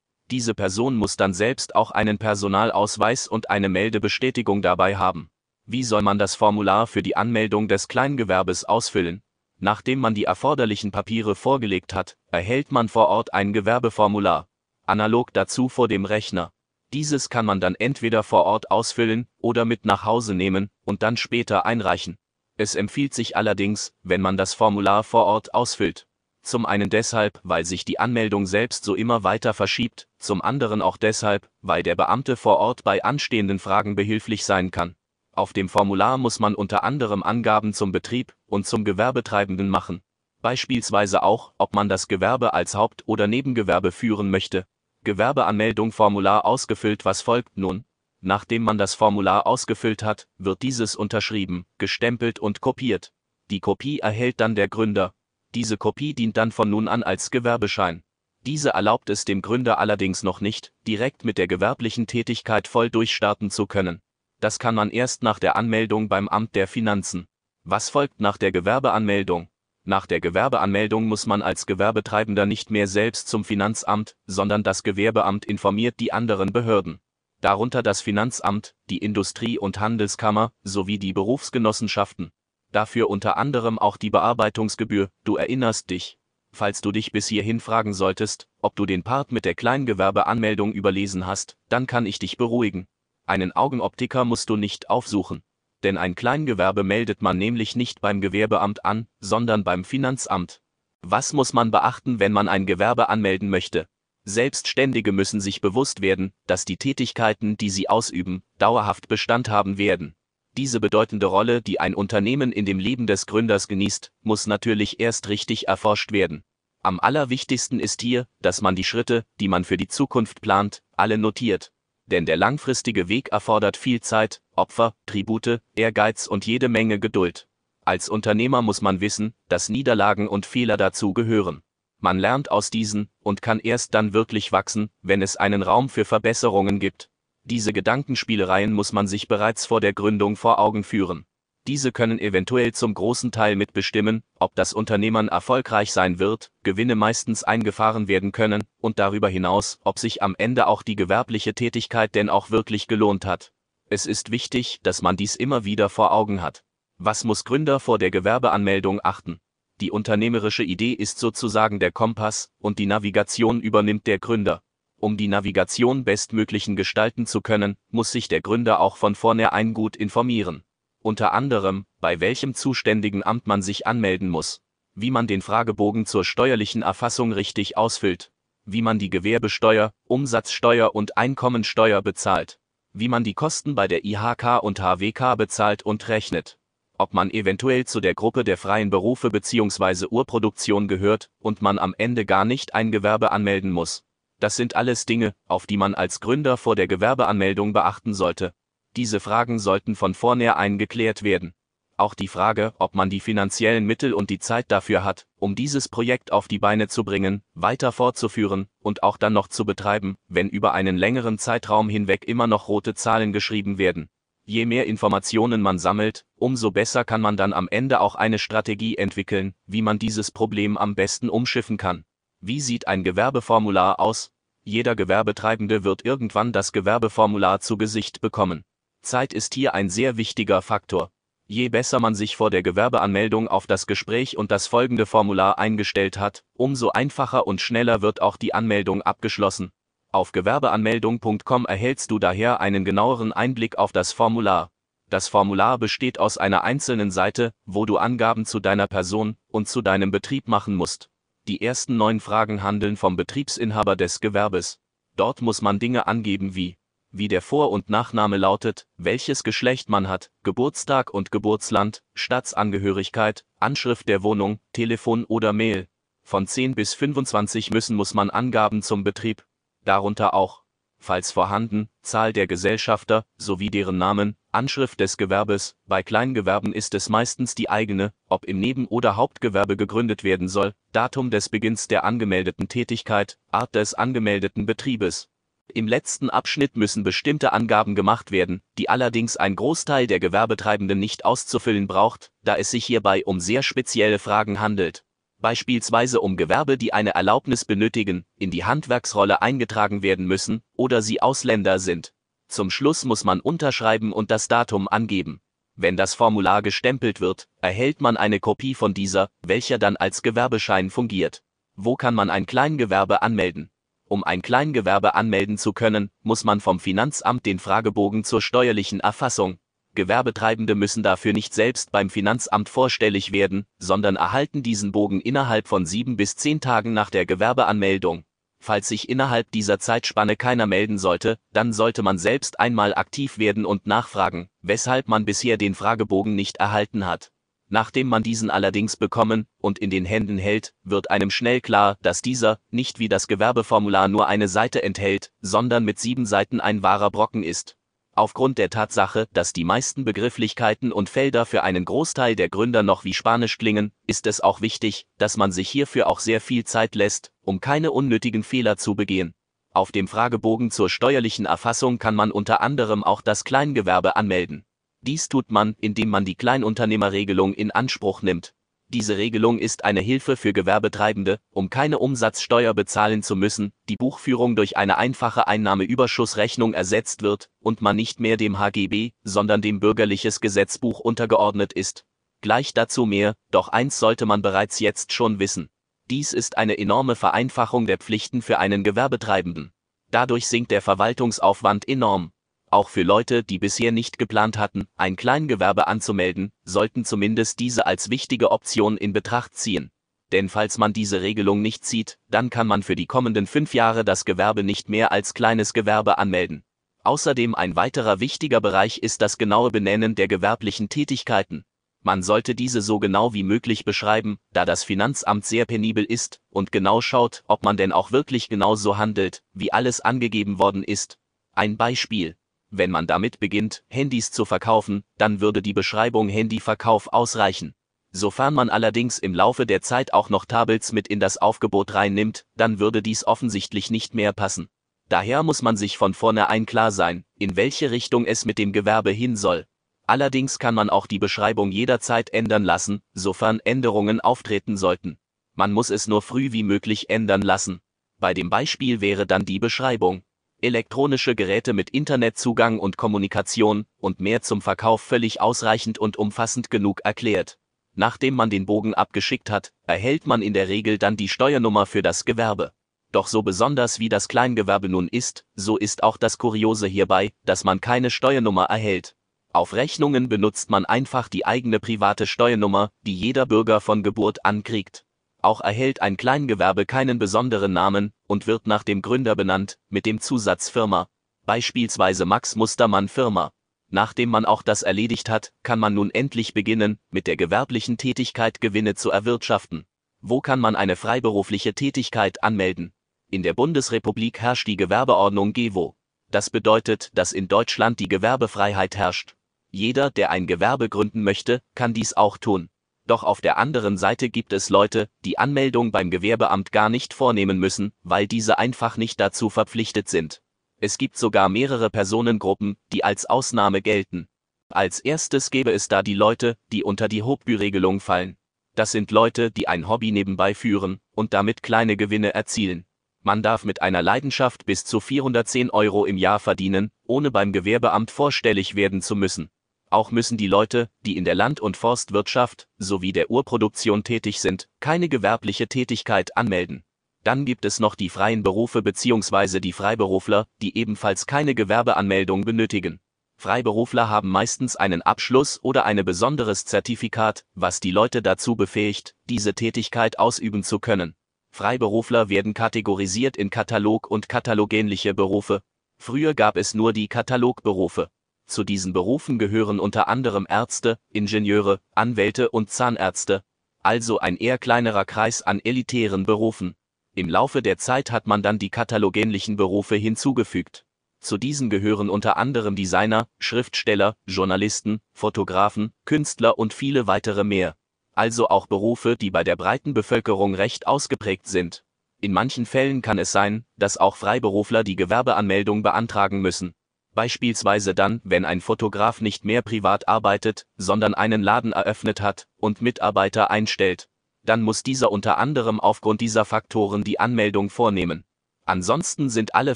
Diese 0.31 0.55
Person 0.55 0.95
muss 0.95 1.17
dann 1.17 1.33
selbst 1.33 1.75
auch 1.75 1.91
einen 1.91 2.17
Personalausweis 2.17 3.27
und 3.27 3.49
eine 3.49 3.67
Meldebestätigung 3.67 4.61
dabei 4.61 4.95
haben. 4.95 5.29
Wie 5.65 5.83
soll 5.83 6.01
man 6.01 6.17
das 6.17 6.35
Formular 6.35 6.87
für 6.87 7.03
die 7.03 7.17
Anmeldung 7.17 7.67
des 7.67 7.89
Kleingewerbes 7.89 8.63
ausfüllen? 8.63 9.21
Nachdem 9.59 9.99
man 9.99 10.15
die 10.15 10.23
erforderlichen 10.23 10.91
Papiere 10.91 11.35
vorgelegt 11.35 11.93
hat, 11.93 12.17
erhält 12.27 12.71
man 12.71 12.87
vor 12.87 13.09
Ort 13.09 13.33
ein 13.33 13.51
Gewerbeformular. 13.51 14.47
Analog 14.85 15.33
dazu 15.33 15.67
vor 15.67 15.89
dem 15.89 16.05
Rechner. 16.05 16.51
Dieses 16.93 17.29
kann 17.29 17.45
man 17.45 17.59
dann 17.59 17.75
entweder 17.75 18.23
vor 18.23 18.45
Ort 18.45 18.71
ausfüllen 18.71 19.27
oder 19.37 19.65
mit 19.65 19.85
nach 19.85 20.05
Hause 20.05 20.33
nehmen 20.33 20.69
und 20.85 21.03
dann 21.03 21.17
später 21.17 21.65
einreichen. 21.65 22.17
Es 22.57 22.75
empfiehlt 22.75 23.13
sich 23.13 23.35
allerdings, 23.35 23.93
wenn 24.01 24.21
man 24.21 24.37
das 24.37 24.53
Formular 24.53 25.03
vor 25.03 25.25
Ort 25.25 25.53
ausfüllt. 25.53 26.07
Zum 26.41 26.65
einen 26.65 26.89
deshalb, 26.89 27.39
weil 27.43 27.65
sich 27.65 27.85
die 27.85 27.99
Anmeldung 27.99 28.47
selbst 28.47 28.83
so 28.83 28.95
immer 28.95 29.23
weiter 29.23 29.53
verschiebt, 29.53 30.07
zum 30.17 30.41
anderen 30.41 30.81
auch 30.81 30.97
deshalb, 30.97 31.49
weil 31.61 31.83
der 31.83 31.95
Beamte 31.95 32.35
vor 32.35 32.57
Ort 32.57 32.83
bei 32.83 33.03
anstehenden 33.03 33.59
Fragen 33.59 33.95
behilflich 33.95 34.43
sein 34.43 34.71
kann. 34.71 34.95
Auf 35.33 35.53
dem 35.53 35.69
Formular 35.69 36.17
muss 36.17 36.39
man 36.39 36.55
unter 36.55 36.83
anderem 36.83 37.23
Angaben 37.23 37.73
zum 37.73 37.91
Betrieb 37.91 38.33
und 38.47 38.65
zum 38.65 38.83
Gewerbetreibenden 38.83 39.69
machen. 39.69 40.01
Beispielsweise 40.41 41.23
auch, 41.23 41.53
ob 41.57 41.75
man 41.75 41.87
das 41.87 42.07
Gewerbe 42.07 42.53
als 42.53 42.75
Haupt- 42.75 43.03
oder 43.05 43.27
Nebengewerbe 43.27 43.91
führen 43.91 44.31
möchte, 44.31 44.65
Gewerbeanmeldung 45.03 45.91
Formular 45.91 46.45
ausgefüllt 46.45 47.05
Was 47.05 47.21
folgt 47.21 47.57
nun? 47.57 47.85
Nachdem 48.19 48.63
man 48.63 48.77
das 48.77 48.93
Formular 48.93 49.47
ausgefüllt 49.47 50.03
hat, 50.03 50.27
wird 50.37 50.61
dieses 50.61 50.95
unterschrieben, 50.95 51.65
gestempelt 51.79 52.37
und 52.37 52.61
kopiert. 52.61 53.13
Die 53.49 53.59
Kopie 53.59 53.99
erhält 53.99 54.39
dann 54.39 54.53
der 54.53 54.67
Gründer. 54.67 55.15
Diese 55.53 55.77
Kopie 55.77 56.13
dient 56.13 56.37
dann 56.37 56.51
von 56.51 56.69
nun 56.69 56.87
an 56.87 57.03
als 57.03 57.31
Gewerbeschein. 57.31 58.03
Diese 58.45 58.69
erlaubt 58.69 59.09
es 59.09 59.25
dem 59.25 59.41
Gründer 59.41 59.77
allerdings 59.77 60.23
noch 60.23 60.41
nicht, 60.41 60.73
direkt 60.87 61.25
mit 61.25 61.37
der 61.37 61.47
gewerblichen 61.47 62.07
Tätigkeit 62.07 62.67
voll 62.67 62.89
durchstarten 62.89 63.51
zu 63.51 63.67
können. 63.67 64.01
Das 64.39 64.57
kann 64.57 64.73
man 64.73 64.89
erst 64.89 65.21
nach 65.21 65.37
der 65.37 65.55
Anmeldung 65.55 66.09
beim 66.09 66.27
Amt 66.27 66.55
der 66.55 66.67
Finanzen. 66.67 67.27
Was 67.63 67.89
folgt 67.89 68.19
nach 68.19 68.37
der 68.37 68.51
Gewerbeanmeldung? 68.51 69.49
Nach 69.83 70.05
der 70.05 70.21
Gewerbeanmeldung 70.21 71.05
muss 71.05 71.27
man 71.27 71.41
als 71.41 71.65
Gewerbetreibender 71.65 72.45
nicht 72.45 72.71
mehr 72.71 72.87
selbst 72.87 73.27
zum 73.27 73.43
Finanzamt, 73.43 74.15
sondern 74.25 74.63
das 74.63 74.81
Gewerbeamt 74.83 75.45
informiert 75.45 75.99
die 75.99 76.13
anderen 76.13 76.51
Behörden. 76.51 76.99
Darunter 77.41 77.83
das 77.83 78.01
Finanzamt, 78.01 78.75
die 78.89 78.99
Industrie- 78.99 79.59
und 79.59 79.79
Handelskammer 79.79 80.51
sowie 80.63 80.97
die 80.97 81.13
Berufsgenossenschaften. 81.13 82.31
Dafür 82.71 83.09
unter 83.09 83.37
anderem 83.37 83.79
auch 83.79 83.97
die 83.97 84.09
Bearbeitungsgebühr, 84.09 85.09
du 85.23 85.35
erinnerst 85.35 85.89
dich. 85.89 86.17
Falls 86.53 86.81
du 86.81 86.91
dich 86.91 87.11
bis 87.11 87.27
hierhin 87.27 87.59
fragen 87.59 87.93
solltest, 87.93 88.47
ob 88.61 88.75
du 88.75 88.85
den 88.85 89.03
Part 89.03 89.31
mit 89.31 89.45
der 89.45 89.55
Kleingewerbeanmeldung 89.55 90.73
überlesen 90.73 91.25
hast, 91.25 91.57
dann 91.69 91.87
kann 91.87 92.05
ich 92.05 92.19
dich 92.19 92.37
beruhigen. 92.37 92.87
Einen 93.25 93.53
Augenoptiker 93.53 94.25
musst 94.25 94.49
du 94.49 94.57
nicht 94.57 94.89
aufsuchen 94.89 95.43
denn 95.83 95.97
ein 95.97 96.15
Kleingewerbe 96.15 96.83
meldet 96.83 97.21
man 97.21 97.37
nämlich 97.37 97.75
nicht 97.75 98.01
beim 98.01 98.21
Gewerbeamt 98.21 98.85
an, 98.85 99.07
sondern 99.19 99.63
beim 99.63 99.83
Finanzamt. 99.83 100.61
Was 101.01 101.33
muss 101.33 101.53
man 101.53 101.71
beachten, 101.71 102.19
wenn 102.19 102.31
man 102.31 102.47
ein 102.47 102.65
Gewerbe 102.65 103.09
anmelden 103.09 103.49
möchte? 103.49 103.87
Selbstständige 104.23 105.11
müssen 105.11 105.41
sich 105.41 105.61
bewusst 105.61 106.01
werden, 106.01 106.31
dass 106.45 106.63
die 106.63 106.77
Tätigkeiten, 106.77 107.57
die 107.57 107.71
sie 107.71 107.89
ausüben, 107.89 108.43
dauerhaft 108.59 109.07
Bestand 109.07 109.49
haben 109.49 109.79
werden. 109.79 110.15
Diese 110.57 110.79
bedeutende 110.79 111.27
Rolle, 111.27 111.61
die 111.61 111.79
ein 111.79 111.95
Unternehmen 111.95 112.51
in 112.51 112.65
dem 112.65 112.79
Leben 112.79 113.07
des 113.07 113.25
Gründers 113.25 113.67
genießt, 113.67 114.11
muss 114.21 114.47
natürlich 114.47 114.99
erst 114.99 115.29
richtig 115.29 115.67
erforscht 115.67 116.11
werden. 116.11 116.43
Am 116.83 116.99
allerwichtigsten 116.99 117.79
ist 117.79 118.01
hier, 118.01 118.27
dass 118.41 118.61
man 118.61 118.75
die 118.75 118.83
Schritte, 118.83 119.23
die 119.39 119.47
man 119.47 119.63
für 119.63 119.77
die 119.77 119.87
Zukunft 119.87 120.41
plant, 120.41 120.81
alle 120.97 121.17
notiert 121.17 121.71
denn 122.11 122.25
der 122.25 122.37
langfristige 122.37 123.07
Weg 123.07 123.29
erfordert 123.29 123.77
viel 123.77 124.01
Zeit, 124.01 124.41
Opfer, 124.55 124.93
Tribute, 125.05 125.61
Ehrgeiz 125.75 126.27
und 126.27 126.45
jede 126.45 126.67
Menge 126.67 126.99
Geduld. 126.99 127.47
Als 127.85 128.09
Unternehmer 128.09 128.61
muss 128.61 128.81
man 128.81 129.01
wissen, 129.01 129.33
dass 129.47 129.69
Niederlagen 129.69 130.27
und 130.27 130.45
Fehler 130.45 130.77
dazu 130.77 131.13
gehören. 131.13 131.61
Man 131.99 132.19
lernt 132.19 132.51
aus 132.51 132.69
diesen 132.69 133.09
und 133.21 133.41
kann 133.41 133.59
erst 133.59 133.93
dann 133.93 134.13
wirklich 134.13 134.51
wachsen, 134.51 134.89
wenn 135.01 135.21
es 135.21 135.37
einen 135.37 135.63
Raum 135.63 135.87
für 135.87 136.05
Verbesserungen 136.05 136.79
gibt. 136.79 137.09
Diese 137.43 137.73
Gedankenspielereien 137.73 138.71
muss 138.71 138.93
man 138.93 139.07
sich 139.07 139.27
bereits 139.27 139.65
vor 139.65 139.81
der 139.81 139.93
Gründung 139.93 140.35
vor 140.35 140.59
Augen 140.59 140.83
führen. 140.83 141.25
Diese 141.67 141.91
können 141.91 142.17
eventuell 142.17 142.73
zum 142.73 142.93
großen 142.93 143.31
Teil 143.31 143.55
mitbestimmen, 143.55 144.23
ob 144.39 144.55
das 144.55 144.73
Unternehmen 144.73 145.27
erfolgreich 145.27 145.91
sein 145.91 146.17
wird, 146.17 146.51
Gewinne 146.63 146.95
meistens 146.95 147.43
eingefahren 147.43 148.07
werden 148.07 148.31
können 148.31 148.63
und 148.79 148.97
darüber 148.97 149.29
hinaus, 149.29 149.77
ob 149.83 149.99
sich 149.99 150.23
am 150.23 150.35
Ende 150.37 150.65
auch 150.65 150.81
die 150.81 150.95
gewerbliche 150.95 151.53
Tätigkeit 151.53 152.15
denn 152.15 152.29
auch 152.29 152.49
wirklich 152.49 152.87
gelohnt 152.87 153.25
hat. 153.25 153.51
Es 153.89 154.07
ist 154.07 154.31
wichtig, 154.31 154.79
dass 154.81 155.01
man 155.01 155.17
dies 155.17 155.35
immer 155.35 155.63
wieder 155.63 155.89
vor 155.89 156.13
Augen 156.13 156.41
hat. 156.41 156.63
Was 156.97 157.23
muss 157.23 157.43
Gründer 157.43 157.79
vor 157.79 157.99
der 157.99 158.09
Gewerbeanmeldung 158.09 158.99
achten? 159.03 159.39
Die 159.81 159.91
unternehmerische 159.91 160.63
Idee 160.63 160.93
ist 160.93 161.19
sozusagen 161.19 161.79
der 161.79 161.91
Kompass 161.91 162.49
und 162.59 162.79
die 162.79 162.85
Navigation 162.85 163.61
übernimmt 163.61 164.07
der 164.07 164.19
Gründer. 164.19 164.63
Um 165.01 165.17
die 165.17 165.27
Navigation 165.27 166.05
bestmöglichen 166.05 166.75
gestalten 166.75 167.25
zu 167.25 167.41
können, 167.41 167.75
muss 167.89 168.11
sich 168.11 168.29
der 168.29 168.41
Gründer 168.41 168.79
auch 168.79 168.95
von 168.95 169.15
vornherein 169.15 169.73
gut 169.73 169.95
informieren 169.97 170.63
unter 171.01 171.33
anderem, 171.33 171.85
bei 171.99 172.19
welchem 172.19 172.53
zuständigen 172.53 173.23
Amt 173.23 173.47
man 173.47 173.61
sich 173.61 173.87
anmelden 173.87 174.29
muss, 174.29 174.61
wie 174.93 175.11
man 175.11 175.27
den 175.27 175.41
Fragebogen 175.41 176.05
zur 176.05 176.23
steuerlichen 176.23 176.81
Erfassung 176.81 177.31
richtig 177.31 177.77
ausfüllt, 177.77 178.31
wie 178.65 178.81
man 178.81 178.99
die 178.99 179.09
Gewerbesteuer, 179.09 179.93
Umsatzsteuer 180.05 180.93
und 180.93 181.17
Einkommensteuer 181.17 182.01
bezahlt, 182.01 182.59
wie 182.93 183.07
man 183.07 183.23
die 183.23 183.33
Kosten 183.33 183.75
bei 183.75 183.87
der 183.87 184.05
IHK 184.05 184.61
und 184.61 184.79
HWK 184.79 185.35
bezahlt 185.35 185.83
und 185.83 186.07
rechnet, 186.07 186.59
ob 186.97 187.13
man 187.13 187.31
eventuell 187.31 187.85
zu 187.85 187.99
der 187.99 188.13
Gruppe 188.13 188.43
der 188.43 188.57
freien 188.57 188.89
Berufe 188.89 189.29
bzw. 189.29 190.05
Urproduktion 190.09 190.87
gehört 190.87 191.29
und 191.39 191.61
man 191.61 191.79
am 191.79 191.95
Ende 191.97 192.25
gar 192.25 192.45
nicht 192.45 192.75
ein 192.75 192.91
Gewerbe 192.91 193.31
anmelden 193.31 193.71
muss. 193.71 194.03
Das 194.41 194.57
sind 194.57 194.75
alles 194.75 195.05
Dinge, 195.05 195.33
auf 195.47 195.65
die 195.65 195.77
man 195.77 195.95
als 195.95 196.19
Gründer 196.19 196.57
vor 196.57 196.75
der 196.75 196.89
Gewerbeanmeldung 196.89 197.71
beachten 197.71 198.13
sollte. 198.13 198.53
Diese 198.97 199.21
Fragen 199.21 199.57
sollten 199.57 199.95
von 199.95 200.13
vornherein 200.13 200.77
geklärt 200.77 201.23
werden 201.23 201.53
auch 202.01 202.15
die 202.15 202.27
Frage, 202.27 202.73
ob 202.79 202.95
man 202.95 203.11
die 203.11 203.19
finanziellen 203.19 203.85
Mittel 203.85 204.13
und 204.13 204.31
die 204.31 204.39
Zeit 204.39 204.71
dafür 204.71 205.03
hat, 205.03 205.27
um 205.37 205.53
dieses 205.55 205.87
Projekt 205.87 206.31
auf 206.31 206.47
die 206.47 206.57
Beine 206.57 206.87
zu 206.87 207.03
bringen, 207.03 207.43
weiter 207.53 207.91
fortzuführen 207.91 208.67
und 208.79 209.03
auch 209.03 209.17
dann 209.17 209.33
noch 209.33 209.47
zu 209.47 209.65
betreiben, 209.65 210.17
wenn 210.27 210.49
über 210.49 210.73
einen 210.73 210.97
längeren 210.97 211.37
Zeitraum 211.37 211.89
hinweg 211.89 212.25
immer 212.27 212.47
noch 212.47 212.67
rote 212.67 212.95
Zahlen 212.95 213.31
geschrieben 213.31 213.77
werden. 213.77 214.09
Je 214.43 214.65
mehr 214.65 214.87
Informationen 214.87 215.61
man 215.61 215.77
sammelt, 215.77 216.25
umso 216.35 216.71
besser 216.71 217.05
kann 217.05 217.21
man 217.21 217.37
dann 217.37 217.53
am 217.53 217.67
Ende 217.69 218.01
auch 218.01 218.15
eine 218.15 218.39
Strategie 218.39 218.97
entwickeln, 218.97 219.53
wie 219.67 219.83
man 219.83 219.99
dieses 219.99 220.31
Problem 220.31 220.77
am 220.77 220.95
besten 220.95 221.29
umschiffen 221.29 221.77
kann. 221.77 222.03
Wie 222.43 222.59
sieht 222.59 222.87
ein 222.87 223.03
Gewerbeformular 223.03 223.99
aus? 223.99 224.31
Jeder 224.63 224.95
Gewerbetreibende 224.95 225.83
wird 225.83 226.03
irgendwann 226.03 226.51
das 226.51 226.71
Gewerbeformular 226.71 227.59
zu 227.59 227.77
Gesicht 227.77 228.19
bekommen. 228.19 228.63
Zeit 229.03 229.31
ist 229.31 229.53
hier 229.53 229.75
ein 229.75 229.91
sehr 229.91 230.17
wichtiger 230.17 230.63
Faktor. 230.63 231.11
Je 231.45 231.69
besser 231.69 231.99
man 231.99 232.15
sich 232.15 232.35
vor 232.35 232.49
der 232.49 232.63
Gewerbeanmeldung 232.63 233.47
auf 233.47 233.67
das 233.67 233.85
Gespräch 233.85 234.37
und 234.37 234.49
das 234.49 234.65
folgende 234.65 235.05
Formular 235.05 235.59
eingestellt 235.59 236.17
hat, 236.17 236.43
umso 236.55 236.89
einfacher 236.89 237.45
und 237.45 237.61
schneller 237.61 238.01
wird 238.01 238.23
auch 238.23 238.37
die 238.37 238.55
Anmeldung 238.55 239.03
abgeschlossen. 239.03 239.71
Auf 240.11 240.31
gewerbeanmeldung.com 240.31 241.67
erhältst 241.67 242.09
du 242.09 242.17
daher 242.17 242.59
einen 242.59 242.85
genaueren 242.85 243.33
Einblick 243.33 243.77
auf 243.77 243.91
das 243.91 244.13
Formular. 244.13 244.71
Das 245.11 245.27
Formular 245.27 245.77
besteht 245.77 246.19
aus 246.19 246.39
einer 246.39 246.63
einzelnen 246.63 247.11
Seite, 247.11 247.53
wo 247.65 247.85
du 247.85 247.97
Angaben 247.97 248.47
zu 248.47 248.59
deiner 248.59 248.87
Person 248.87 249.37
und 249.47 249.67
zu 249.67 249.83
deinem 249.83 250.09
Betrieb 250.09 250.47
machen 250.47 250.73
musst. 250.73 251.10
Die 251.51 251.61
ersten 251.61 251.97
neun 251.97 252.21
Fragen 252.21 252.63
handeln 252.63 252.95
vom 252.95 253.17
Betriebsinhaber 253.17 253.97
des 253.97 254.21
Gewerbes. 254.21 254.79
Dort 255.17 255.41
muss 255.41 255.61
man 255.61 255.79
Dinge 255.79 256.07
angeben 256.07 256.55
wie 256.55 256.77
wie 257.11 257.27
der 257.27 257.41
Vor- 257.41 257.71
und 257.71 257.89
Nachname 257.89 258.37
lautet, 258.37 258.87
welches 258.95 259.43
Geschlecht 259.43 259.89
man 259.89 260.07
hat, 260.07 260.31
Geburtstag 260.43 261.13
und 261.13 261.29
Geburtsland, 261.29 262.03
Staatsangehörigkeit, 262.13 263.43
Anschrift 263.59 264.07
der 264.07 264.23
Wohnung, 264.23 264.61
Telefon 264.71 265.25
oder 265.25 265.51
Mail. 265.51 265.89
Von 266.23 266.47
10 266.47 266.73
bis 266.73 266.93
25 266.93 267.71
müssen 267.71 267.97
muss 267.97 268.13
man 268.13 268.29
Angaben 268.29 268.81
zum 268.81 269.03
Betrieb, 269.03 269.45
darunter 269.83 270.33
auch, 270.33 270.63
falls 270.99 271.33
vorhanden, 271.33 271.89
Zahl 272.01 272.31
der 272.31 272.47
Gesellschafter 272.47 273.25
sowie 273.35 273.69
deren 273.69 273.97
Namen, 273.97 274.37
Anschrift 274.51 274.99
des 274.99 275.17
Gewerbes, 275.17 275.75
bei 275.87 276.03
Kleingewerben 276.03 276.73
ist 276.73 276.93
es 276.93 277.09
meistens 277.09 277.55
die 277.55 277.69
eigene, 277.69 278.13
ob 278.27 278.45
im 278.45 278.59
Neben- 278.59 278.87
oder 278.87 279.15
Hauptgewerbe 279.15 279.77
gegründet 279.77 280.23
werden 280.23 280.49
soll, 280.49 280.73
Datum 280.91 281.31
des 281.31 281.49
Beginns 281.49 281.87
der 281.87 282.03
angemeldeten 282.03 282.67
Tätigkeit, 282.67 283.37
Art 283.51 283.75
des 283.75 283.93
angemeldeten 283.93 284.65
Betriebes, 284.65 285.29
im 285.73 285.87
letzten 285.87 286.29
Abschnitt 286.29 286.75
müssen 286.75 287.03
bestimmte 287.03 287.53
Angaben 287.53 287.95
gemacht 287.95 288.31
werden, 288.31 288.61
die 288.77 288.89
allerdings 288.89 289.37
ein 289.37 289.55
Großteil 289.55 290.05
der 290.05 290.19
Gewerbetreibenden 290.19 290.99
nicht 290.99 291.23
auszufüllen 291.23 291.87
braucht, 291.87 292.31
da 292.43 292.57
es 292.57 292.71
sich 292.71 292.85
hierbei 292.85 293.23
um 293.25 293.39
sehr 293.39 293.63
spezielle 293.63 294.19
Fragen 294.19 294.59
handelt. 294.59 295.05
Beispielsweise 295.37 296.19
um 296.19 296.35
Gewerbe, 296.35 296.77
die 296.77 296.93
eine 296.93 297.15
Erlaubnis 297.15 297.63
benötigen, 297.63 298.25
in 298.37 298.51
die 298.51 298.65
Handwerksrolle 298.65 299.41
eingetragen 299.41 300.03
werden 300.03 300.25
müssen 300.27 300.61
oder 300.75 301.01
sie 301.01 301.21
Ausländer 301.21 301.79
sind. 301.79 302.13
Zum 302.51 302.69
Schluss 302.69 303.05
muss 303.05 303.23
man 303.23 303.39
unterschreiben 303.39 304.11
und 304.11 304.29
das 304.29 304.49
Datum 304.49 304.89
angeben. 304.89 305.39
Wenn 305.77 305.95
das 305.95 306.15
Formular 306.15 306.61
gestempelt 306.61 307.21
wird, 307.21 307.47
erhält 307.61 308.01
man 308.01 308.17
eine 308.17 308.41
Kopie 308.41 308.75
von 308.75 308.93
dieser, 308.93 309.29
welcher 309.41 309.79
dann 309.79 309.95
als 309.95 310.21
Gewerbeschein 310.21 310.89
fungiert. 310.89 311.43
Wo 311.75 311.95
kann 311.95 312.13
man 312.13 312.29
ein 312.29 312.45
Kleingewerbe 312.45 313.21
anmelden? 313.21 313.69
Um 314.03 314.25
ein 314.25 314.41
Kleingewerbe 314.41 315.15
anmelden 315.15 315.57
zu 315.57 315.71
können, 315.71 316.11
muss 316.23 316.43
man 316.43 316.59
vom 316.59 316.81
Finanzamt 316.81 317.45
den 317.45 317.57
Fragebogen 317.57 318.25
zur 318.25 318.41
steuerlichen 318.41 318.99
Erfassung. 318.99 319.57
Gewerbetreibende 319.95 320.75
müssen 320.75 321.03
dafür 321.03 321.31
nicht 321.31 321.53
selbst 321.53 321.93
beim 321.93 322.09
Finanzamt 322.09 322.67
vorstellig 322.67 323.31
werden, 323.31 323.65
sondern 323.77 324.17
erhalten 324.17 324.61
diesen 324.61 324.91
Bogen 324.91 325.21
innerhalb 325.21 325.69
von 325.69 325.85
sieben 325.85 326.17
bis 326.17 326.35
zehn 326.35 326.59
Tagen 326.59 326.91
nach 326.91 327.11
der 327.11 327.25
Gewerbeanmeldung. 327.25 328.25
Falls 328.63 328.87
sich 328.87 329.09
innerhalb 329.09 329.49
dieser 329.51 329.79
Zeitspanne 329.79 330.35
keiner 330.35 330.67
melden 330.67 330.99
sollte, 330.99 331.39
dann 331.51 331.73
sollte 331.73 332.03
man 332.03 332.19
selbst 332.19 332.59
einmal 332.59 332.93
aktiv 332.93 333.39
werden 333.39 333.65
und 333.65 333.87
nachfragen, 333.87 334.49
weshalb 334.61 335.07
man 335.07 335.25
bisher 335.25 335.57
den 335.57 335.73
Fragebogen 335.73 336.35
nicht 336.35 336.57
erhalten 336.57 337.07
hat. 337.07 337.31
Nachdem 337.69 338.07
man 338.07 338.21
diesen 338.21 338.51
allerdings 338.51 338.97
bekommen 338.97 339.47
und 339.57 339.79
in 339.79 339.89
den 339.89 340.05
Händen 340.05 340.37
hält, 340.37 340.75
wird 340.83 341.09
einem 341.09 341.31
schnell 341.31 341.59
klar, 341.59 341.97
dass 342.03 342.21
dieser 342.21 342.59
nicht 342.69 342.99
wie 342.99 343.09
das 343.09 343.27
Gewerbeformular 343.27 344.07
nur 344.07 344.27
eine 344.27 344.47
Seite 344.47 344.83
enthält, 344.83 345.31
sondern 345.41 345.83
mit 345.83 345.97
sieben 345.97 346.27
Seiten 346.27 346.59
ein 346.59 346.83
wahrer 346.83 347.09
Brocken 347.09 347.41
ist. 347.41 347.77
Aufgrund 348.21 348.59
der 348.59 348.69
Tatsache, 348.69 349.27
dass 349.33 349.51
die 349.51 349.63
meisten 349.63 350.05
Begrifflichkeiten 350.05 350.91
und 350.91 351.09
Felder 351.09 351.43
für 351.47 351.63
einen 351.63 351.85
Großteil 351.85 352.35
der 352.35 352.49
Gründer 352.49 352.83
noch 352.83 353.03
wie 353.03 353.15
Spanisch 353.15 353.57
klingen, 353.57 353.93
ist 354.05 354.27
es 354.27 354.41
auch 354.41 354.61
wichtig, 354.61 355.07
dass 355.17 355.37
man 355.37 355.51
sich 355.51 355.67
hierfür 355.67 356.05
auch 356.05 356.19
sehr 356.19 356.39
viel 356.39 356.63
Zeit 356.63 356.93
lässt, 356.93 357.31
um 357.41 357.59
keine 357.59 357.89
unnötigen 357.91 358.43
Fehler 358.43 358.77
zu 358.77 358.93
begehen. 358.93 359.33
Auf 359.73 359.91
dem 359.91 360.07
Fragebogen 360.07 360.69
zur 360.69 360.87
steuerlichen 360.87 361.47
Erfassung 361.47 361.97
kann 361.97 362.13
man 362.13 362.29
unter 362.31 362.61
anderem 362.61 363.03
auch 363.03 363.21
das 363.21 363.43
Kleingewerbe 363.43 364.15
anmelden. 364.15 364.65
Dies 365.01 365.27
tut 365.27 365.49
man, 365.49 365.75
indem 365.79 366.09
man 366.09 366.23
die 366.23 366.35
Kleinunternehmerregelung 366.35 367.55
in 367.55 367.71
Anspruch 367.71 368.21
nimmt. 368.21 368.53
Diese 368.93 369.15
Regelung 369.15 369.57
ist 369.57 369.85
eine 369.85 370.01
Hilfe 370.01 370.35
für 370.35 370.51
Gewerbetreibende, 370.51 371.39
um 371.49 371.69
keine 371.69 371.97
Umsatzsteuer 371.97 372.73
bezahlen 372.73 373.23
zu 373.23 373.37
müssen, 373.37 373.71
die 373.87 373.95
Buchführung 373.95 374.57
durch 374.57 374.75
eine 374.75 374.97
einfache 374.97 375.47
Einnahmeüberschussrechnung 375.47 376.73
ersetzt 376.73 377.21
wird 377.21 377.49
und 377.61 377.81
man 377.81 377.95
nicht 377.95 378.19
mehr 378.19 378.35
dem 378.35 378.59
HGB, 378.59 379.11
sondern 379.23 379.61
dem 379.61 379.79
Bürgerliches 379.79 380.41
Gesetzbuch 380.41 380.99
untergeordnet 380.99 381.71
ist. 381.71 382.03
Gleich 382.41 382.73
dazu 382.73 383.05
mehr, 383.05 383.35
doch 383.49 383.69
eins 383.69 383.97
sollte 383.97 384.25
man 384.25 384.41
bereits 384.41 384.81
jetzt 384.81 385.13
schon 385.13 385.39
wissen. 385.39 385.69
Dies 386.09 386.33
ist 386.33 386.57
eine 386.57 386.77
enorme 386.77 387.15
Vereinfachung 387.15 387.87
der 387.87 387.97
Pflichten 387.97 388.41
für 388.41 388.59
einen 388.59 388.83
Gewerbetreibenden. 388.83 389.71
Dadurch 390.09 390.47
sinkt 390.47 390.69
der 390.69 390.81
Verwaltungsaufwand 390.81 391.87
enorm. 391.87 392.33
Auch 392.73 392.87
für 392.87 393.03
Leute, 393.03 393.43
die 393.43 393.59
bisher 393.59 393.91
nicht 393.91 394.17
geplant 394.17 394.57
hatten, 394.57 394.87
ein 394.95 395.17
Kleingewerbe 395.17 395.87
anzumelden, 395.87 396.53
sollten 396.63 397.03
zumindest 397.03 397.59
diese 397.59 397.85
als 397.85 398.09
wichtige 398.09 398.49
Option 398.49 398.95
in 398.95 399.11
Betracht 399.11 399.57
ziehen. 399.57 399.91
Denn 400.31 400.47
falls 400.47 400.77
man 400.77 400.93
diese 400.93 401.21
Regelung 401.21 401.61
nicht 401.61 401.83
zieht, 401.83 402.17
dann 402.29 402.49
kann 402.49 402.67
man 402.67 402.81
für 402.81 402.95
die 402.95 403.07
kommenden 403.07 403.45
fünf 403.45 403.73
Jahre 403.73 404.05
das 404.05 404.23
Gewerbe 404.23 404.63
nicht 404.63 404.87
mehr 404.87 405.11
als 405.11 405.33
kleines 405.33 405.73
Gewerbe 405.73 406.17
anmelden. 406.17 406.63
Außerdem 407.03 407.55
ein 407.55 407.75
weiterer 407.75 408.21
wichtiger 408.21 408.61
Bereich 408.61 408.99
ist 408.99 409.21
das 409.21 409.37
genaue 409.37 409.71
Benennen 409.71 410.15
der 410.15 410.29
gewerblichen 410.29 410.87
Tätigkeiten. 410.87 411.65
Man 412.03 412.23
sollte 412.23 412.55
diese 412.55 412.81
so 412.81 412.99
genau 412.99 413.33
wie 413.33 413.43
möglich 413.43 413.83
beschreiben, 413.83 414.37
da 414.53 414.63
das 414.63 414.85
Finanzamt 414.85 415.45
sehr 415.45 415.65
penibel 415.65 416.05
ist 416.05 416.39
und 416.49 416.71
genau 416.71 417.01
schaut, 417.01 417.43
ob 417.47 417.65
man 417.65 417.75
denn 417.75 417.91
auch 417.91 418.13
wirklich 418.13 418.47
genau 418.47 418.75
so 418.75 418.97
handelt, 418.97 419.43
wie 419.51 419.73
alles 419.73 419.99
angegeben 419.99 420.57
worden 420.57 420.83
ist. 420.83 421.17
Ein 421.53 421.75
Beispiel. 421.75 422.37
Wenn 422.73 422.89
man 422.89 423.05
damit 423.05 423.41
beginnt, 423.41 423.83
Handys 423.89 424.31
zu 424.31 424.45
verkaufen, 424.45 425.03
dann 425.17 425.41
würde 425.41 425.61
die 425.61 425.73
Beschreibung 425.73 426.29
Handyverkauf 426.29 427.11
ausreichen. 427.11 427.75
Sofern 428.13 428.53
man 428.53 428.69
allerdings 428.69 429.19
im 429.19 429.35
Laufe 429.35 429.65
der 429.65 429.81
Zeit 429.81 430.13
auch 430.13 430.29
noch 430.29 430.45
Tablets 430.45 430.93
mit 430.93 431.09
in 431.09 431.19
das 431.19 431.37
Aufgebot 431.37 431.93
reinnimmt, 431.93 432.45
dann 432.55 432.79
würde 432.79 433.01
dies 433.01 433.27
offensichtlich 433.27 433.91
nicht 433.91 434.15
mehr 434.15 434.31
passen. 434.31 434.69
Daher 435.09 435.43
muss 435.43 435.61
man 435.61 435.75
sich 435.75 435.97
von 435.97 436.13
vornherein 436.13 436.65
klar 436.65 436.91
sein, 436.91 437.25
in 437.37 437.57
welche 437.57 437.91
Richtung 437.91 438.25
es 438.25 438.45
mit 438.45 438.57
dem 438.57 438.71
Gewerbe 438.71 439.11
hin 439.11 439.35
soll. 439.35 439.65
Allerdings 440.07 440.57
kann 440.57 440.73
man 440.73 440.89
auch 440.89 441.07
die 441.07 441.19
Beschreibung 441.19 441.73
jederzeit 441.73 442.33
ändern 442.33 442.63
lassen, 442.63 443.01
sofern 443.13 443.59
Änderungen 443.59 444.21
auftreten 444.21 444.77
sollten. 444.77 445.17
Man 445.55 445.73
muss 445.73 445.89
es 445.89 446.07
nur 446.07 446.21
früh 446.21 446.53
wie 446.53 446.63
möglich 446.63 447.09
ändern 447.09 447.41
lassen. 447.41 447.81
Bei 448.17 448.33
dem 448.33 448.49
Beispiel 448.49 449.01
wäre 449.01 449.27
dann 449.27 449.43
die 449.43 449.59
Beschreibung 449.59 450.23
elektronische 450.61 451.35
Geräte 451.35 451.73
mit 451.73 451.89
Internetzugang 451.89 452.79
und 452.79 452.97
Kommunikation 452.97 453.85
und 453.99 454.19
mehr 454.19 454.41
zum 454.41 454.61
Verkauf 454.61 455.01
völlig 455.01 455.41
ausreichend 455.41 455.97
und 455.97 456.17
umfassend 456.17 456.69
genug 456.69 457.01
erklärt. 457.03 457.57
Nachdem 457.93 458.35
man 458.35 458.49
den 458.49 458.65
Bogen 458.65 458.93
abgeschickt 458.93 459.49
hat, 459.49 459.73
erhält 459.85 460.25
man 460.25 460.41
in 460.41 460.53
der 460.53 460.69
Regel 460.69 460.97
dann 460.97 461.17
die 461.17 461.27
Steuernummer 461.27 461.85
für 461.85 462.01
das 462.01 462.25
Gewerbe. 462.25 462.71
Doch 463.11 463.27
so 463.27 463.41
besonders 463.41 463.99
wie 463.99 464.07
das 464.07 464.29
Kleingewerbe 464.29 464.87
nun 464.87 465.09
ist, 465.09 465.45
so 465.55 465.77
ist 465.77 466.03
auch 466.03 466.15
das 466.15 466.37
Kuriose 466.37 466.87
hierbei, 466.87 467.33
dass 467.43 467.65
man 467.65 467.81
keine 467.81 468.09
Steuernummer 468.09 468.65
erhält. 468.65 469.15
Auf 469.53 469.73
Rechnungen 469.73 470.29
benutzt 470.29 470.69
man 470.69 470.85
einfach 470.85 471.27
die 471.27 471.45
eigene 471.45 471.81
private 471.81 472.25
Steuernummer, 472.25 472.89
die 473.05 473.13
jeder 473.13 473.45
Bürger 473.45 473.81
von 473.81 474.01
Geburt 474.01 474.45
an 474.45 474.63
kriegt. 474.63 475.05
Auch 475.41 475.61
erhält 475.61 476.01
ein 476.01 476.17
Kleingewerbe 476.17 476.85
keinen 476.85 477.17
besonderen 477.17 477.73
Namen 477.73 478.13
und 478.27 478.45
wird 478.45 478.67
nach 478.67 478.83
dem 478.83 479.01
Gründer 479.01 479.35
benannt, 479.35 479.79
mit 479.89 480.05
dem 480.05 480.19
Zusatz 480.19 480.69
Firma, 480.69 481.07
beispielsweise 481.45 482.25
Max 482.25 482.55
Mustermann 482.55 483.07
Firma. 483.07 483.51
Nachdem 483.89 484.29
man 484.29 484.45
auch 484.45 484.61
das 484.61 484.83
erledigt 484.83 485.29
hat, 485.29 485.51
kann 485.63 485.79
man 485.79 485.93
nun 485.93 486.11
endlich 486.11 486.53
beginnen, 486.53 486.99
mit 487.09 487.27
der 487.27 487.35
gewerblichen 487.35 487.97
Tätigkeit 487.97 488.61
Gewinne 488.61 488.95
zu 488.95 489.11
erwirtschaften. 489.11 489.85
Wo 490.21 490.39
kann 490.39 490.59
man 490.59 490.75
eine 490.75 490.95
freiberufliche 490.95 491.73
Tätigkeit 491.73 492.43
anmelden? 492.43 492.93
In 493.29 493.43
der 493.43 493.53
Bundesrepublik 493.53 494.39
herrscht 494.39 494.67
die 494.67 494.77
Gewerbeordnung 494.77 495.53
GEWO. 495.53 495.95
Das 496.29 496.49
bedeutet, 496.49 497.09
dass 497.13 497.33
in 497.33 497.47
Deutschland 497.47 497.99
die 497.99 498.07
Gewerbefreiheit 498.07 498.95
herrscht. 498.95 499.35
Jeder, 499.71 500.11
der 500.11 500.29
ein 500.29 500.47
Gewerbe 500.47 500.87
gründen 500.87 501.23
möchte, 501.23 501.61
kann 501.75 501.93
dies 501.93 502.13
auch 502.13 502.37
tun. 502.37 502.69
Doch 503.07 503.23
auf 503.23 503.41
der 503.41 503.57
anderen 503.57 503.97
Seite 503.97 504.29
gibt 504.29 504.53
es 504.53 504.69
Leute, 504.69 505.09
die 505.25 505.37
Anmeldung 505.37 505.91
beim 505.91 506.11
Gewerbeamt 506.11 506.71
gar 506.71 506.89
nicht 506.89 507.13
vornehmen 507.13 507.57
müssen, 507.57 507.93
weil 508.03 508.27
diese 508.27 508.57
einfach 508.57 508.97
nicht 508.97 509.19
dazu 509.19 509.49
verpflichtet 509.49 510.07
sind. 510.07 510.41
Es 510.77 510.97
gibt 510.97 511.17
sogar 511.17 511.49
mehrere 511.49 511.89
Personengruppen, 511.89 512.77
die 512.91 513.03
als 513.03 513.25
Ausnahme 513.25 513.81
gelten. 513.81 514.27
Als 514.69 514.99
erstes 514.99 515.51
gäbe 515.51 515.71
es 515.71 515.87
da 515.87 516.01
die 516.01 516.13
Leute, 516.13 516.57
die 516.71 516.83
unter 516.83 517.07
die 517.07 517.23
Hochbüregelung 517.23 517.99
fallen. 517.99 518.37
Das 518.75 518.91
sind 518.91 519.11
Leute, 519.11 519.51
die 519.51 519.67
ein 519.67 519.87
Hobby 519.87 520.11
nebenbei 520.11 520.55
führen 520.55 520.99
und 521.11 521.33
damit 521.33 521.61
kleine 521.61 521.97
Gewinne 521.97 522.33
erzielen. 522.33 522.85
Man 523.21 523.43
darf 523.43 523.65
mit 523.65 523.81
einer 523.81 524.01
Leidenschaft 524.01 524.65
bis 524.65 524.83
zu 524.83 524.99
410 524.99 525.69
Euro 525.69 526.05
im 526.05 526.17
Jahr 526.17 526.39
verdienen, 526.39 526.89
ohne 527.05 527.29
beim 527.29 527.51
Gewerbeamt 527.51 528.09
vorstellig 528.09 528.75
werden 528.75 529.01
zu 529.01 529.15
müssen. 529.15 529.49
Auch 529.91 530.09
müssen 530.09 530.37
die 530.37 530.47
Leute, 530.47 530.89
die 531.05 531.17
in 531.17 531.25
der 531.25 531.35
Land- 531.35 531.59
und 531.59 531.75
Forstwirtschaft 531.75 532.69
sowie 532.77 533.11
der 533.11 533.29
Urproduktion 533.29 534.03
tätig 534.05 534.39
sind, 534.39 534.69
keine 534.79 535.09
gewerbliche 535.09 535.67
Tätigkeit 535.67 536.37
anmelden. 536.37 536.85
Dann 537.25 537.43
gibt 537.43 537.65
es 537.65 537.81
noch 537.81 537.95
die 537.95 538.07
freien 538.07 538.41
Berufe 538.41 538.81
bzw. 538.81 539.59
die 539.59 539.73
Freiberufler, 539.73 540.47
die 540.61 540.77
ebenfalls 540.77 541.27
keine 541.27 541.55
Gewerbeanmeldung 541.55 542.45
benötigen. 542.45 543.01
Freiberufler 543.35 544.07
haben 544.07 544.29
meistens 544.29 544.77
einen 544.77 545.01
Abschluss 545.01 545.59
oder 545.61 545.83
ein 545.83 546.05
besonderes 546.05 546.63
Zertifikat, 546.63 547.43
was 547.53 547.81
die 547.81 547.91
Leute 547.91 548.21
dazu 548.21 548.55
befähigt, 548.55 549.15
diese 549.25 549.53
Tätigkeit 549.53 550.19
ausüben 550.19 550.63
zu 550.63 550.79
können. 550.79 551.15
Freiberufler 551.51 552.29
werden 552.29 552.53
kategorisiert 552.53 553.35
in 553.35 553.49
Katalog- 553.49 554.09
und 554.09 554.29
katalogähnliche 554.29 555.13
Berufe. 555.13 555.63
Früher 555.97 556.33
gab 556.33 556.55
es 556.55 556.73
nur 556.73 556.93
die 556.93 557.09
Katalogberufe. 557.09 558.09
Zu 558.51 558.65
diesen 558.65 558.91
Berufen 558.91 559.39
gehören 559.39 559.79
unter 559.79 560.09
anderem 560.09 560.45
Ärzte, 560.49 560.99
Ingenieure, 561.13 561.79
Anwälte 561.95 562.49
und 562.49 562.69
Zahnärzte, 562.69 563.45
also 563.81 564.19
ein 564.19 564.35
eher 564.35 564.57
kleinerer 564.57 565.05
Kreis 565.05 565.41
an 565.41 565.61
elitären 565.61 566.25
Berufen. 566.25 566.75
Im 567.15 567.29
Laufe 567.29 567.61
der 567.61 567.77
Zeit 567.77 568.11
hat 568.11 568.27
man 568.27 568.43
dann 568.43 568.59
die 568.59 568.69
katalogähnlichen 568.69 569.55
Berufe 569.55 569.95
hinzugefügt. 569.95 570.85
Zu 571.21 571.37
diesen 571.37 571.69
gehören 571.69 572.09
unter 572.09 572.35
anderem 572.35 572.75
Designer, 572.75 573.29
Schriftsteller, 573.39 574.17
Journalisten, 574.27 574.99
Fotografen, 575.13 575.93
Künstler 576.03 576.59
und 576.59 576.73
viele 576.73 577.07
weitere 577.07 577.45
mehr. 577.45 577.77
Also 578.15 578.49
auch 578.49 578.67
Berufe, 578.67 579.15
die 579.15 579.31
bei 579.31 579.45
der 579.45 579.55
breiten 579.55 579.93
Bevölkerung 579.93 580.55
recht 580.55 580.87
ausgeprägt 580.87 581.47
sind. 581.47 581.85
In 582.19 582.33
manchen 582.33 582.65
Fällen 582.65 583.01
kann 583.01 583.17
es 583.17 583.31
sein, 583.31 583.63
dass 583.77 583.95
auch 583.95 584.17
Freiberufler 584.17 584.83
die 584.83 584.97
Gewerbeanmeldung 584.97 585.83
beantragen 585.83 586.41
müssen. 586.41 586.73
Beispielsweise 587.13 587.93
dann, 587.93 588.21
wenn 588.23 588.45
ein 588.45 588.61
Fotograf 588.61 589.19
nicht 589.19 589.43
mehr 589.43 589.61
privat 589.61 590.07
arbeitet, 590.07 590.65
sondern 590.77 591.13
einen 591.13 591.43
Laden 591.43 591.73
eröffnet 591.73 592.21
hat 592.21 592.47
und 592.57 592.81
Mitarbeiter 592.81 593.51
einstellt. 593.51 594.07
Dann 594.43 594.61
muss 594.61 594.81
dieser 594.81 595.11
unter 595.11 595.37
anderem 595.37 595.79
aufgrund 595.79 596.21
dieser 596.21 596.45
Faktoren 596.45 597.03
die 597.03 597.19
Anmeldung 597.19 597.69
vornehmen. 597.69 598.23
Ansonsten 598.65 599.29
sind 599.29 599.55
alle 599.55 599.75